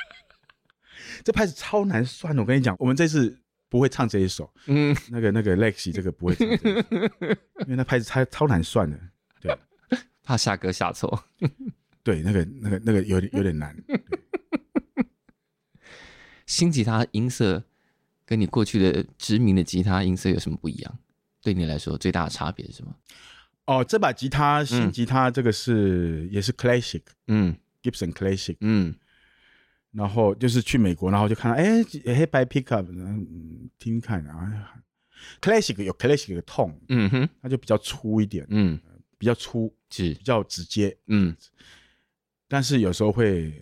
[1.24, 2.42] 这拍子超难算的。
[2.42, 6.46] 我跟你讲，我们这次不会唱这一首，嗯，那个那个 Lexi 这个不会唱，
[7.66, 8.98] 因为那拍子超超难算的，
[9.40, 9.56] 对，
[10.22, 11.24] 怕下歌下错，
[12.02, 13.76] 对，那个那个那个有点有点难。
[16.46, 17.64] 新吉他音色。
[18.28, 20.98] 跟你过去的知名的吉他音色有什么不一样？
[21.40, 22.94] 对你来说最大的差别是什么？
[23.68, 28.94] 哦，这把吉他新吉他这个是、嗯、也是 classic，嗯，Gibson classic，嗯，
[29.92, 31.84] 然后就是去美国，然后就看到哎
[32.16, 34.74] 黑白 pickup，嗯，听看啊
[35.42, 38.80] ，classic 有 classic 的痛，嗯哼，它就比较粗一点，嗯，
[39.18, 40.14] 比较粗是。
[40.14, 41.36] 比较直接，嗯，
[42.48, 43.52] 但是有时候会。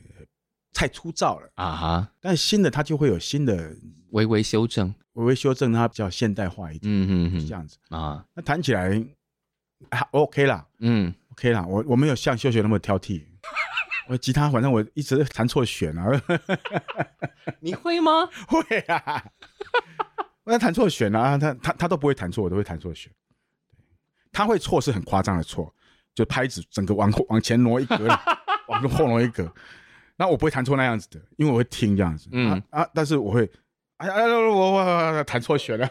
[0.79, 1.51] 太粗糙了。
[1.55, 2.13] 啊哈！
[2.21, 3.75] 但新的它就会有新的
[4.11, 7.79] 微微修正，微微修正它比较现代化一点，嗯嗯嗯，这样子。
[7.89, 8.23] 啊。
[8.35, 9.03] 那弹起来
[9.91, 11.65] 还 OK 啦，嗯，OK 啦。
[11.67, 13.25] 我我没有像秀秀那么挑剔，
[14.09, 16.07] 我吉他反正我一直弹错弦啊。
[17.61, 18.29] 你会吗？
[18.49, 19.25] 会啊，
[20.45, 23.11] 我弹错弦啊，他他他都不会弹错，我都会弹错弦。
[24.33, 25.75] 他会错是很夸张的错，
[26.15, 28.07] 就拍子整个往往前挪一格，
[28.69, 29.51] 往后挪一格。
[30.17, 32.29] 那我不会弹错那样子的，因为我会听这样子。
[32.33, 33.51] 嗯啊，啊，但是我会，
[33.99, 35.87] 哎呀，我我弹错弦了，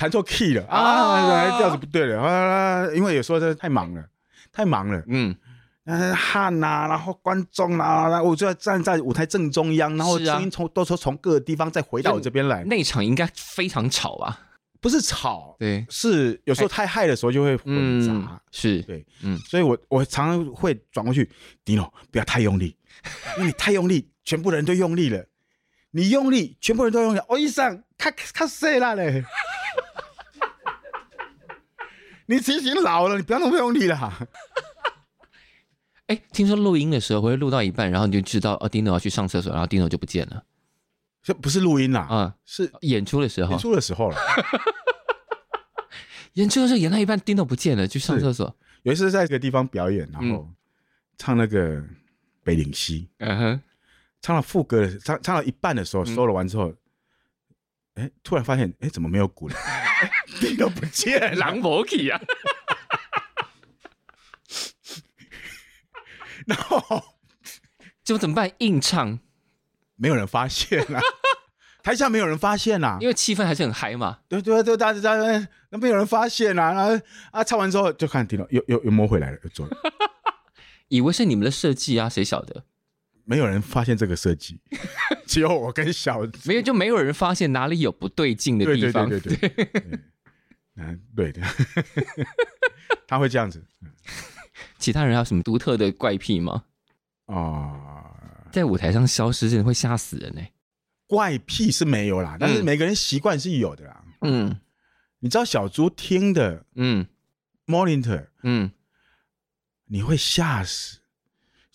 [0.00, 0.64] 弹错 key 了。
[0.66, 2.22] 啊，调子不对了。
[2.22, 2.86] 啊。
[2.94, 4.02] 因为有时候真的太忙了，
[4.50, 5.36] 太忙了，嗯，
[6.16, 14.46] 汗呐、啊，然后观众啊，然后我就要站在舞台正中央，然后声音从都说从各个地方再回到我这边来，那场应该非常吵啊。
[14.80, 18.80] 不是吵，对，是有时候太嗨的时候就会混杂，嗯、是。
[18.84, 21.30] 对，嗯，所以我我常常会转过去
[21.66, 22.74] ，Dino 不要太用力，
[23.36, 25.26] 因为你太用力，全部人都用力了，
[25.90, 29.22] 你用力，全部人都用力，哦一上，咔咔碎了嘞，
[32.30, 33.96] 你其实老了，你不要那么用力了。
[36.06, 40.44] 哎、欸，听说录音的时候会录到一半，然后你就知道哦，Dino 要去上厕所，然后 Dino 就不见了。
[41.24, 44.16] 这不是录音啦，啊、嗯，是演出的时候，演出的时候了。
[46.34, 48.56] 演出的时候演到一半，Dino 不见了，去上厕所。
[48.84, 50.48] 有一次在一个地方表演，然后
[51.18, 51.78] 唱那个
[52.44, 53.60] 《北岭西》，嗯哼，
[54.22, 56.72] 唱到副歌，唱唱到一半的时候，solo 完之后，
[58.22, 59.56] 突然发现，哎，怎么没有鼓了
[60.40, 62.20] ？Dino 不见了，狼博奇啊！
[66.46, 67.02] 然后
[68.02, 68.50] 就怎么办？
[68.58, 69.20] 硬唱。
[69.96, 71.00] 没有人发现啊，
[71.84, 74.20] 台下没有人发现啊，因为气氛还是很嗨嘛。
[74.28, 76.72] 对对对，大家在那，那没有人发现啊。
[76.72, 79.76] 然后啊，唱完之后就看听到又又又摸回来了，又做了，
[80.88, 82.64] 以为是你们的设计啊，谁晓得？
[83.24, 84.58] 没有人发现这个设计，
[85.30, 89.08] 只有我跟小，没有就没有人发现哪里有不对劲的地方。
[89.08, 90.00] 对对对对对，
[90.74, 91.40] 嗯，对的，
[93.06, 93.64] 他会这样子。
[94.76, 96.64] 其他人还有什么独特的怪癖吗？
[97.26, 97.86] 啊。
[98.50, 100.42] 在舞台上消失，真的会吓死人呢。
[101.06, 104.04] 怪癖是没有啦，但是每个人习惯是有的啦。
[104.22, 104.60] 嗯，
[105.20, 107.06] 你知道小猪听的，嗯
[107.66, 108.72] ，monitor，嗯，
[109.84, 110.98] 你会吓死，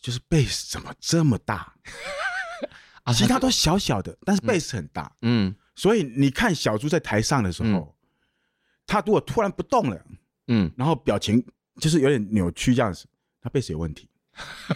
[0.02, 1.76] 就是贝斯怎么这么大？
[3.06, 5.12] 啊，其他都小小的，但是贝斯很大。
[5.22, 7.96] 嗯，所以你看小猪在台上的时候，
[8.86, 10.06] 他如果突然不动了，
[10.50, 11.44] 嗯，然后表情
[11.80, 13.08] 就是有点扭曲这样子，
[13.42, 14.10] 他贝斯有问题。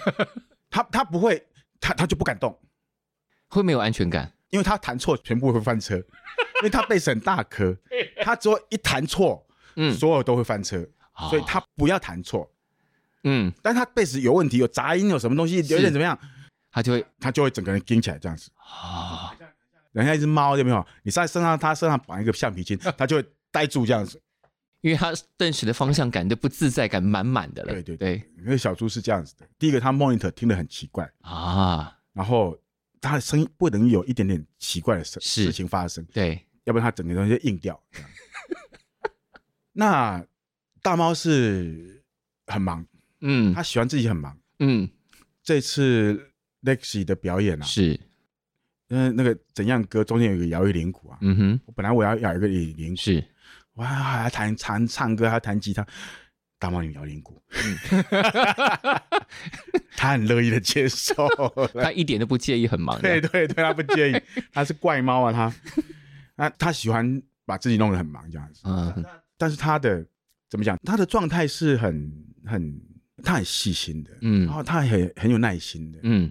[0.71, 1.45] 他他不会。
[1.82, 2.59] 他他就不敢动，
[3.47, 7.73] 会没有安全感，因为他弹错全部会翻车，因为他贝斯很大颗，
[8.21, 10.86] 他只要一弹错，嗯，所有都会翻车，
[11.30, 12.51] 所以他不要弹错，
[13.23, 16.19] 嗯，但他贝斯有问题，有杂音，有什么东西，有点怎么样，
[16.80, 18.49] 他就会他就会整个人惊起来这样子。
[18.55, 19.36] 啊，
[19.91, 20.86] 人家一只猫有没有？
[21.03, 24.21] 你在身上，他身上绑一个橡皮筋， 他就会呆住这样子，
[24.80, 27.73] 因为他顿时的方向感的不自在感满满的了。
[27.73, 29.45] 对对对，因为小猪是这样子的。
[29.57, 31.11] 第一个，他 monitor 听得很奇怪。
[31.19, 32.57] 啊，然后
[33.01, 37.77] 他的声音不能有一点点奇怪的事事情发生，对，要不然他整个东西就硬掉。
[39.73, 40.25] 那
[40.82, 42.01] 大猫是
[42.47, 42.86] 很忙，
[43.19, 44.89] 嗯，他喜欢自己很忙，嗯，
[45.43, 46.28] 这次
[46.64, 47.99] Lexi 的表演啊，是，
[48.89, 52.95] 嗯，那个怎样歌中间有一个摇一铃鼓啊，嗯哼，我本来我要摇一个铃铃鼓。
[52.97, 53.24] 是。
[53.76, 55.86] 哇，还弹弹唱歌，还弹吉他，
[56.57, 57.41] 大猫你摇铃鼓，
[59.95, 61.30] 他很乐意的接受，
[61.80, 62.99] 他一点都不介意，很忙。
[63.01, 65.55] 对对对，他不介意，他是怪猫啊，他，
[66.36, 68.62] 他他喜欢把自己弄得很忙这样子。
[68.66, 69.05] 嗯，
[69.38, 70.05] 但是他的
[70.49, 70.78] 怎么讲？
[70.84, 72.12] 他的状态是很
[72.45, 72.82] 很，
[73.24, 76.30] 他很细心的，嗯，然后他很很有耐心的，嗯，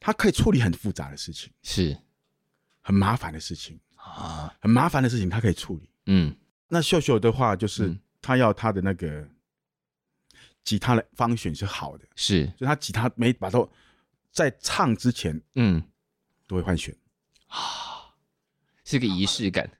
[0.00, 1.96] 他可以处理很复杂的事情，是
[2.80, 6.34] 很麻烦的事情啊，很麻烦的事情他可以处理，嗯。
[6.68, 9.26] 那秀秀的话，就是他要他的那个
[10.64, 13.70] 吉他的方选是好的，是，就他吉他每把都
[14.30, 15.82] 在唱之前，嗯，
[16.46, 16.94] 都会换弦
[17.46, 18.12] 啊，
[18.84, 19.70] 是个仪式感。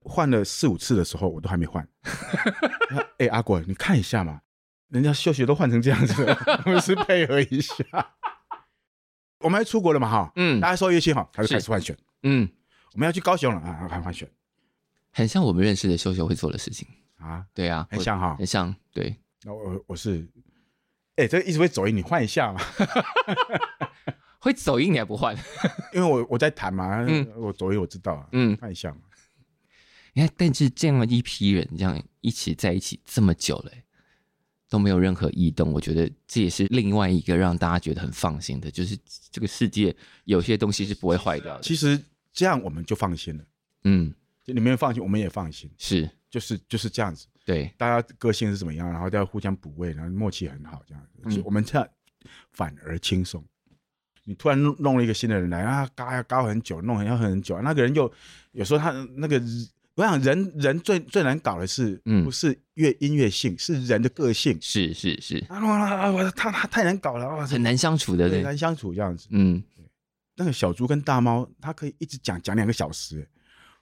[0.00, 1.86] 换了四五次的时候，我都还没换。
[3.18, 4.40] 哎，阿果，你看一下嘛，
[4.88, 7.74] 人家秀秀都换成这样子了，我们是配合一下。
[9.40, 12.48] 我们要出国了嘛，哈，嗯，大家说乐器好，他就开始换选，嗯，
[12.94, 14.28] 我们要去高雄了啊，还换选。
[15.10, 16.86] 很像我们认识的秀秀会做的事情
[17.18, 19.16] 啊，对啊，很像哈，很像，对。
[19.44, 20.28] 那我我是，
[21.16, 22.60] 哎，这个一直会走音，你换一下嘛。
[24.40, 25.36] 会走音你还不换？
[25.92, 27.04] 因为我我在弹嘛，
[27.36, 29.00] 我走音我知道啊，嗯，换一下嘛。
[30.14, 33.72] 你看，但是这样一批人这样一起在一起这么久了，
[34.68, 38.98] 都没有任何异动，我觉得这也是另外一个让大家觉得很放心的，就是
[39.30, 39.94] 这个世界
[40.24, 41.62] 有些东西是不会坏掉的。
[41.62, 42.00] 其实
[42.32, 43.44] 这样我们就放心了，
[43.84, 44.14] 嗯。
[44.50, 51.86] 你们放心，我们也放心，是，就是就是这样子，对，大家个性是怎么样，然后大家互相补位，然后默契很好，这样子，嗯、我们这样
[52.52, 53.44] 反而轻松。
[54.24, 55.86] 你突然弄弄了一个新的人来啊，
[56.26, 58.10] 搞很久，弄很要很久，那个人又
[58.52, 59.38] 有时候他那个，
[59.98, 69.60] 我想人人最最难搞的是，嗯，不是乐音乐性，是人的个性，是是是，啊啊他他太难搞了，很难相处的，很难相处这样子，嗯，
[70.36, 73.28] 那个小猪跟大猫，他可以一直讲讲两个小时。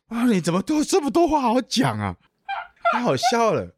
[0.07, 0.25] 啊！
[0.27, 2.17] 你怎么都这么多话好讲啊？
[2.93, 3.75] 太好笑了。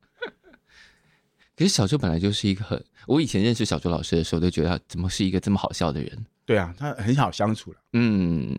[1.56, 6.26] 可是小猪本来就是一个很，我以前认识小周老师的时候，都觉得他怎么是一个这么好笑的人。
[6.44, 7.78] 对啊，他很好相处了。
[7.94, 8.56] 嗯，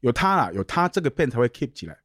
[0.00, 1.96] 有他啦，有他这个 band 才会 keep 起来。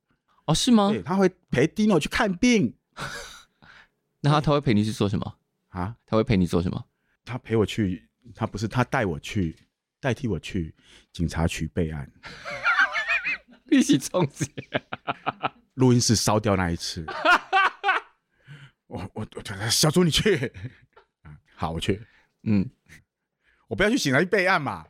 [0.46, 0.89] 哦，是吗？
[0.89, 2.76] 对，他会陪 Dino 去看病。
[4.22, 5.38] 那他他会陪你去做什么
[5.70, 5.96] 啊？
[6.06, 6.86] 他会陪你做什么？
[7.26, 9.56] 他陪我去，他不是他带我去，
[10.00, 10.74] 代替我去
[11.12, 12.12] 警察局备案。
[13.72, 14.52] 一起冲击，
[15.76, 17.06] 录音室烧掉那一次。
[18.88, 20.54] 我我我，小朱你去，
[21.56, 22.06] 好，我去。
[22.44, 22.70] 嗯，
[23.68, 24.86] 我不要去警察局备案嘛。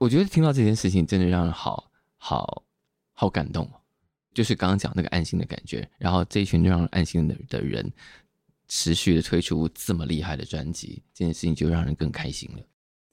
[0.00, 2.64] 我觉得听到这件事情真的让人好好
[3.12, 3.70] 好感动，
[4.32, 7.92] 就是刚刚讲那个安心的感觉，然后这一群让人暗星的的人
[8.66, 12.62] 持续的推出这么厉害的专辑，这件事情就让人更开心了。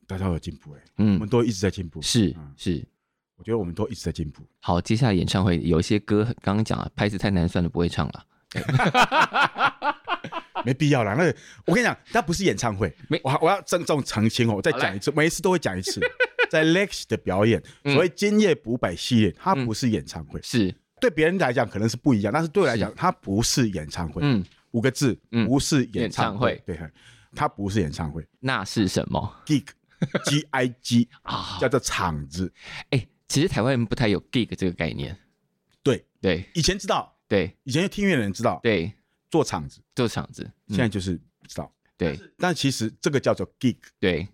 [0.07, 2.88] 大家都有进步哎，嗯，我们都一直在进步，是是，
[3.35, 4.41] 我觉得我们都一直在进步。
[4.61, 8.25] 好，接下来演唱会有一些歌，刚刚讲了，拍子太难，算了，不会唱了，
[10.63, 11.13] 没必要了。
[11.15, 11.25] 那，
[11.65, 15.99] 我跟你讲，那不是演唱会，没，我我要郑重澄清哦，我再讲一次，每一次都会讲一次，
[16.50, 26.80] 在 Lex 的表演，所谓今夜五百系列，它不是演唱会，是对别人来讲可能是不一样，但是对我来讲，它不是演唱会，嗯，五个字，不是演唱会，对，
[27.36, 29.66] 它不是演唱会，那是什么？Gig。
[30.26, 32.54] G I G 啊，叫做场子。
[32.91, 35.18] 哎、欸，其实台湾人不太有 gig 这个概念。
[35.82, 38.93] 对对，以前知道，对，以前听音乐的人知道，对，
[39.32, 41.74] 做场子，做场子，嗯、现在就是不知道。
[41.98, 43.78] 对，但其实这个叫做 gig。
[44.00, 44.28] 对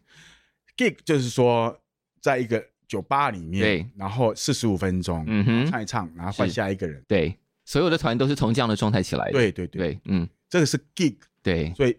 [0.75, 1.81] ，gig 就是说，
[2.23, 7.03] 在一个酒吧里面，对，然后四十五分钟，嗯哼，唱一唱，然后换下一个人。
[7.07, 9.33] 对，所有的团都是从这样的状态起来的。
[9.33, 11.17] 对对对，对，嗯，这个是 gig。
[11.43, 11.95] 对，所以。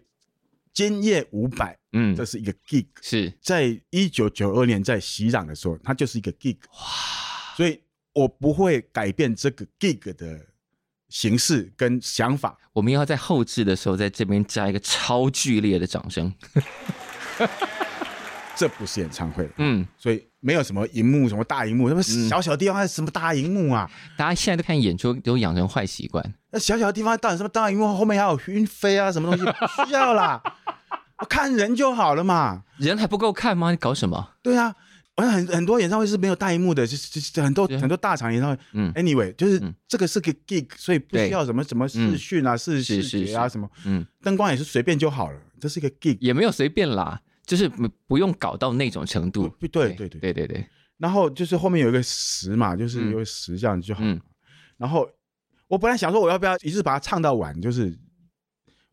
[0.73, 7.79] 今夜五百，嗯，这是一个 gig，是在一九九二年在息壤的时候，它就是一个 gig，哇，所以
[8.11, 10.47] 我不会改变这个 gig 的
[11.07, 12.57] 形式跟想法。
[12.73, 16.33] 我们要在后置的时候，在这边加一个超剧烈的掌声。
[18.55, 23.89] 这不是演唱会，嗯，所以没有什么荧幕，什么大荧幕，什么小小的地方还是什么大荧幕啊？
[24.17, 26.33] 大家现在都看演出，都养成坏习惯。
[26.51, 27.93] 那小小的地方到底什么大荧幕？
[27.93, 29.43] 后面还有云飞啊，什么东西？
[29.51, 30.41] 不需要啦，
[31.19, 32.63] 我看人就好了嘛。
[32.77, 33.71] 人还不够看吗？
[33.71, 34.31] 你搞什么？
[34.41, 34.73] 对啊，
[35.17, 38.61] 好像很很多演唱会是没有大荧幕的，就是就很多很多大场演唱会。
[38.73, 43.69] 嗯，anyway，就是这个是个 gig，所以不需要什么什么视讯啊、视视觉啊什么。
[43.85, 45.39] 嗯，灯光也是随便就好了。
[45.59, 47.19] 这是一个 gig，也没有随便啦。
[47.45, 47.69] 就是
[48.07, 50.33] 不用搞到那种程度，对对对对。
[50.33, 50.65] 对对。
[50.97, 54.01] 然后就是后面有一个十嘛，就是有个十这样就好。
[54.77, 55.09] 然后
[55.67, 57.93] 我本来想说我要不要一次把它唱到完，就是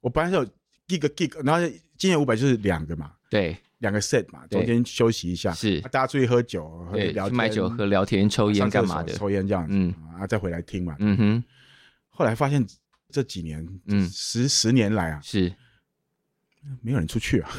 [0.00, 0.44] 我本来是有
[0.88, 5.80] gig gig，然后今年五百就是两个嘛，对，两个 set 嘛，中间休息一下，是。
[5.82, 11.44] 大家出去喝酒、喝聊天、买酒、喝聊天、抽烟干嘛的，抽烟这样子，嗯，啊再回来听嘛，嗯哼。
[12.08, 12.66] 后来发现
[13.10, 15.54] 这几年，嗯，十十年来啊，是。
[16.80, 17.50] 没有人出去啊。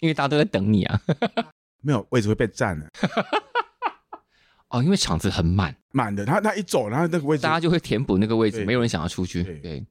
[0.00, 1.00] 因为大家都在等你啊，
[1.82, 2.88] 没有位置会被占了。
[4.68, 6.26] 哦，因为场子很满，满的。
[6.26, 9.44] 他他一走，然后那个位置，大家就会填补那个位置，没有人想要出去。
[9.60, 9.86] 对，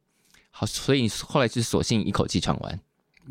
[0.52, 2.80] 好，所以后来就是索性一口气唱完。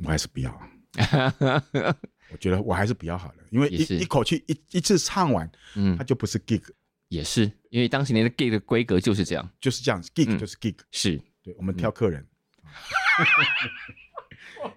[0.02, 0.50] 我还是不要，
[2.32, 6.62] 我觉得我还是比较好的，因为一一口气一一次唱完，嗯，它就不是 gig，
[7.08, 12.26] 也是因为当时年的 gig 的规格就是这样，就是这样子，gig 就是 gig，是对，我们挑客人，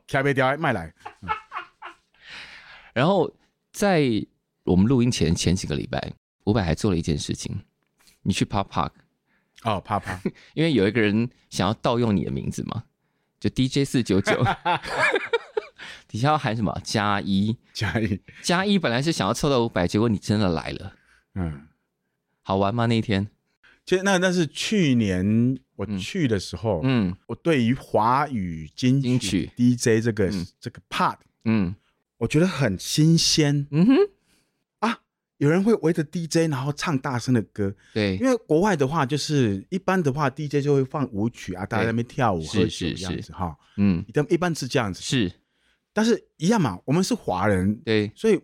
[0.06, 0.94] 开杯雕卖来。
[2.98, 3.32] 然后
[3.72, 4.26] 在
[4.64, 6.14] 我们录音前前几个礼拜，
[6.46, 7.56] 伍佰还做了一件事情。
[8.24, 8.90] 你去 Pop Park
[9.62, 12.86] 哦，Pop Park， 因为有一个人想要盗用你的名字嘛，
[13.40, 14.44] 就 DJ 四九九，
[16.10, 16.76] 底下要喊什么？
[16.84, 17.56] 加一。
[17.72, 18.20] 加一。
[18.42, 20.96] 加一，本来是想要凑到五百，结果你真的来了，
[21.36, 21.68] 嗯，
[22.42, 22.88] 好玩吗？
[22.88, 23.30] 那一天？
[23.86, 31.76] 其实那那是去年我去的时候，嗯，我对于华语金曲 DJ 这个这个 part，嗯。
[32.18, 33.96] 我觉得很新鲜，嗯哼，
[34.80, 35.00] 啊，
[35.38, 45.32] 有人会围着 DJ 然后唱大声的歌，对，因为国外的话就是一般的话 DJ 就会放舞曲啊，大家在那边跳舞喝酒这样子哈，嗯，一般一般是这样子，是，
[45.94, 48.40] 但是一样嘛，我们是华人，对，所以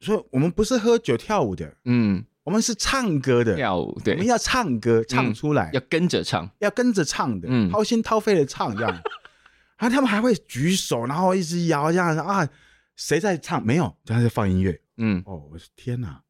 [0.00, 9.02] 所以我们不是喝酒跳舞的，嗯，我们是唱歌的，跳舞，对，我们要唱歌唱出来，要跟着唱，要跟着唱的，嗯，掏心掏肺的唱这样，
[9.78, 12.48] 啊，他们还会举手，然后一直摇这样子啊。
[12.96, 13.64] 谁在唱？
[13.64, 14.80] 没有，他在放音乐。
[14.96, 16.22] 嗯，哦，我说天哪，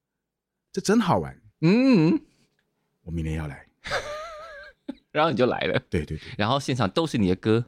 [0.73, 1.41] 这真好玩。
[1.61, 2.21] 嗯，
[3.03, 3.67] 我明年要来，
[5.13, 5.81] 然后你就来了。
[5.89, 7.65] 对对对，然后现场都是你的歌。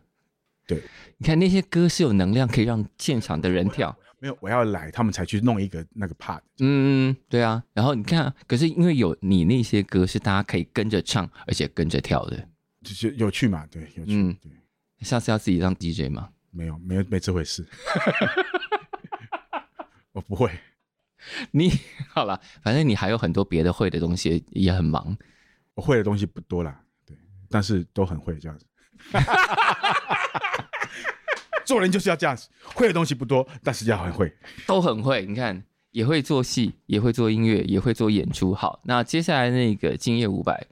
[0.66, 0.82] 对，
[1.16, 3.96] 你看那些歌是有能量，可以让现场的人跳。
[4.18, 6.40] 没有，我要来，他们才去弄一个那个 part。
[6.59, 7.62] 嗯，对啊。
[7.72, 12.49] 然后你看，可是因为有你那些歌是大家可以跟着唱，而且跟着跳的，
[12.82, 13.64] 就是有趣嘛？
[13.70, 14.12] 对，有趣。
[14.12, 14.51] 嗯，对。
[15.01, 16.30] 下次要自己当 DJ 吗？
[16.51, 17.64] 没有，没有，没这回事。
[20.19, 20.51] 我不会。
[21.53, 21.71] 你
[22.12, 25.16] 好了，反正你还有很多别的会的东西，也很忙。
[25.75, 27.16] 我会的东西不多啦，对，
[27.49, 28.66] 但是都很会这样子。
[31.64, 35.25] 做人就是要这样子，会的东西不多，但是要很会，都很会。
[35.25, 35.62] 你看，
[35.93, 38.53] 也会做戏，也会做音乐，也会做演出。
[38.53, 40.66] 好，那接下来那个今夜五百，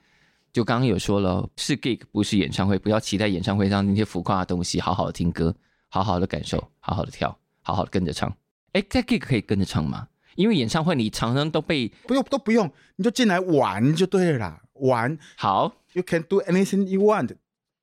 [0.52, 5.54] 就刚刚有说了，是 gig 不是演唱会，不要期待演唱会上那些浮夸的东西，好好的听歌，
[5.88, 8.36] 好好的感受，好好的跳，好好的跟着唱。
[8.76, 10.08] 哎，这 gig 可以跟着唱吗？
[10.34, 17.34] 因为演唱会你常常都被不用都不用，你就进来玩就对了啦，玩好，You can do anything you want，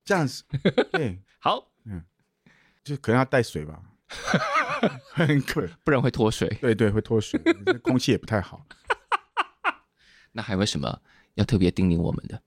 [0.05, 0.43] 这样子，
[0.93, 2.03] 对，好，嗯，
[2.83, 3.81] 就可能要带水吧，
[5.15, 7.41] 很可，不然会脱水，对对，会脱水，
[7.81, 8.63] 空气也不太好。
[10.33, 11.01] 那还有什么
[11.33, 12.39] 要特别叮咛我们的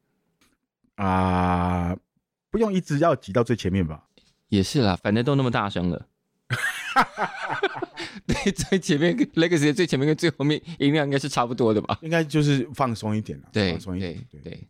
[0.95, 1.99] 啊、呃？
[2.49, 4.05] 不用一直要挤到最前面吧？
[4.51, 6.07] 也是啦，反正都那么大声了。
[8.27, 11.99] 对，最前面跟 Legacy 最前面跟最后面音量应该是差不多的吧？
[12.03, 14.69] 应该就是放松一点了，对，放松一点，对对，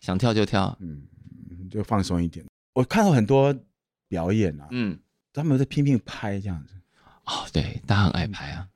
[0.00, 1.06] 想跳就跳，嗯，
[1.70, 2.44] 就放松一点。
[2.74, 3.54] 我看到很多
[4.08, 4.98] 表演啊，嗯，
[5.32, 6.74] 他们在拼命拍这样子，
[7.24, 8.68] 哦，对，大家很爱拍啊。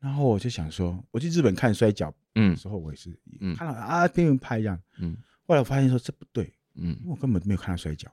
[0.00, 3.10] 然后我就想说，我去日本看摔跤，嗯，时候我也是，
[3.40, 5.16] 嗯，看到啊拼命拍这样，嗯，
[5.46, 8.10] 后来我发现说这不对，嗯，因为我根本没有看到摔跤，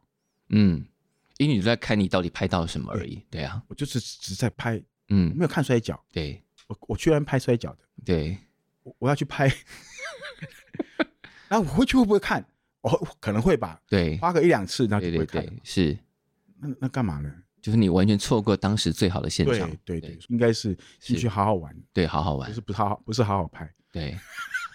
[0.50, 0.86] 嗯。
[1.38, 3.44] 因为你都在看你到底拍到了什么而已，对。
[3.44, 8.38] 啊，我就是只在拍，嗯，没有看摔跤，对，我我居然拍摔跤的，对，
[8.84, 9.48] 我我要去拍，
[11.50, 12.46] 然后我回去会不会看？
[12.82, 15.98] 我可能会吧，对，花个一两次，然后就会看，是，
[16.60, 17.34] 那那干嘛呢？
[17.62, 24.18] 就是你完全错过当时最好的现场，对对对，应该是进去好好玩，对，好好玩，就是不好好，不是好好拍，对，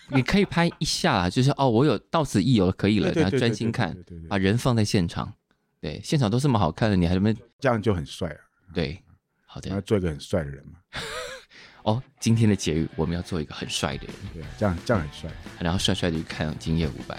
[0.09, 3.95] 你可以拍一下，就是哦，我有到此一游可以了，然后专心看，
[4.29, 5.35] 把人放在现场。
[5.81, 8.41] 对，现场都这么好看的，你还这么这样就很帅啊！
[8.75, 9.03] 对，
[9.47, 10.79] 好的，要做一个很帅的人嘛。
[11.85, 17.17] 哦，今天的节日我们要做一个很帅的人，对，这样这样很帅，然后帅帅的去看今夜五百。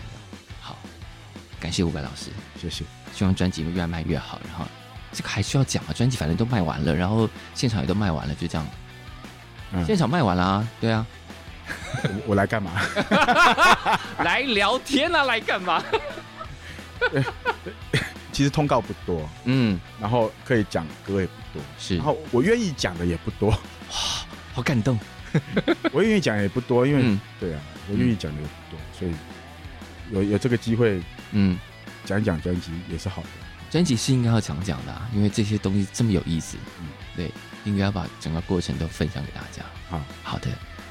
[0.61, 0.77] 好，
[1.59, 2.29] 感谢伍佰老师，
[2.59, 2.83] 谢谢。
[3.13, 4.39] 希望专辑越卖越好。
[4.45, 4.65] 然后
[5.11, 8.67] 这个还需要讲啊，专辑反正都卖完了，然后现场也都卖完了，就这样。
[9.71, 10.67] 嗯，现场卖完了啊？
[10.81, 11.07] 对啊。
[12.03, 12.71] 我我来干嘛？
[14.23, 15.23] 来聊天啊？
[15.23, 15.83] 来干嘛？
[18.39, 23.57] 其实通告不多，嗯，然后可以讲歌也不多，是，然后我愿意讲的也不多，哇，
[24.53, 24.97] 好感动。
[25.91, 27.59] 我愿意讲也不多，因为、嗯、对啊，
[27.89, 29.13] 我愿意讲的也不多，所以
[30.13, 31.59] 有有这个机会，嗯，
[32.05, 33.27] 讲一讲专辑也是好的。
[33.69, 36.87] 专辑是应该要讲讲的啊，因为这些东西这么有意思，嗯，
[37.17, 37.29] 对，
[37.65, 39.65] 应该要把整个过程都分享给大家。
[39.89, 40.47] 好，好的，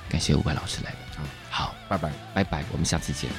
[0.06, 0.98] 感谢伍佰老师来了，
[1.48, 3.30] 好，好，拜拜，拜拜，我们下次见。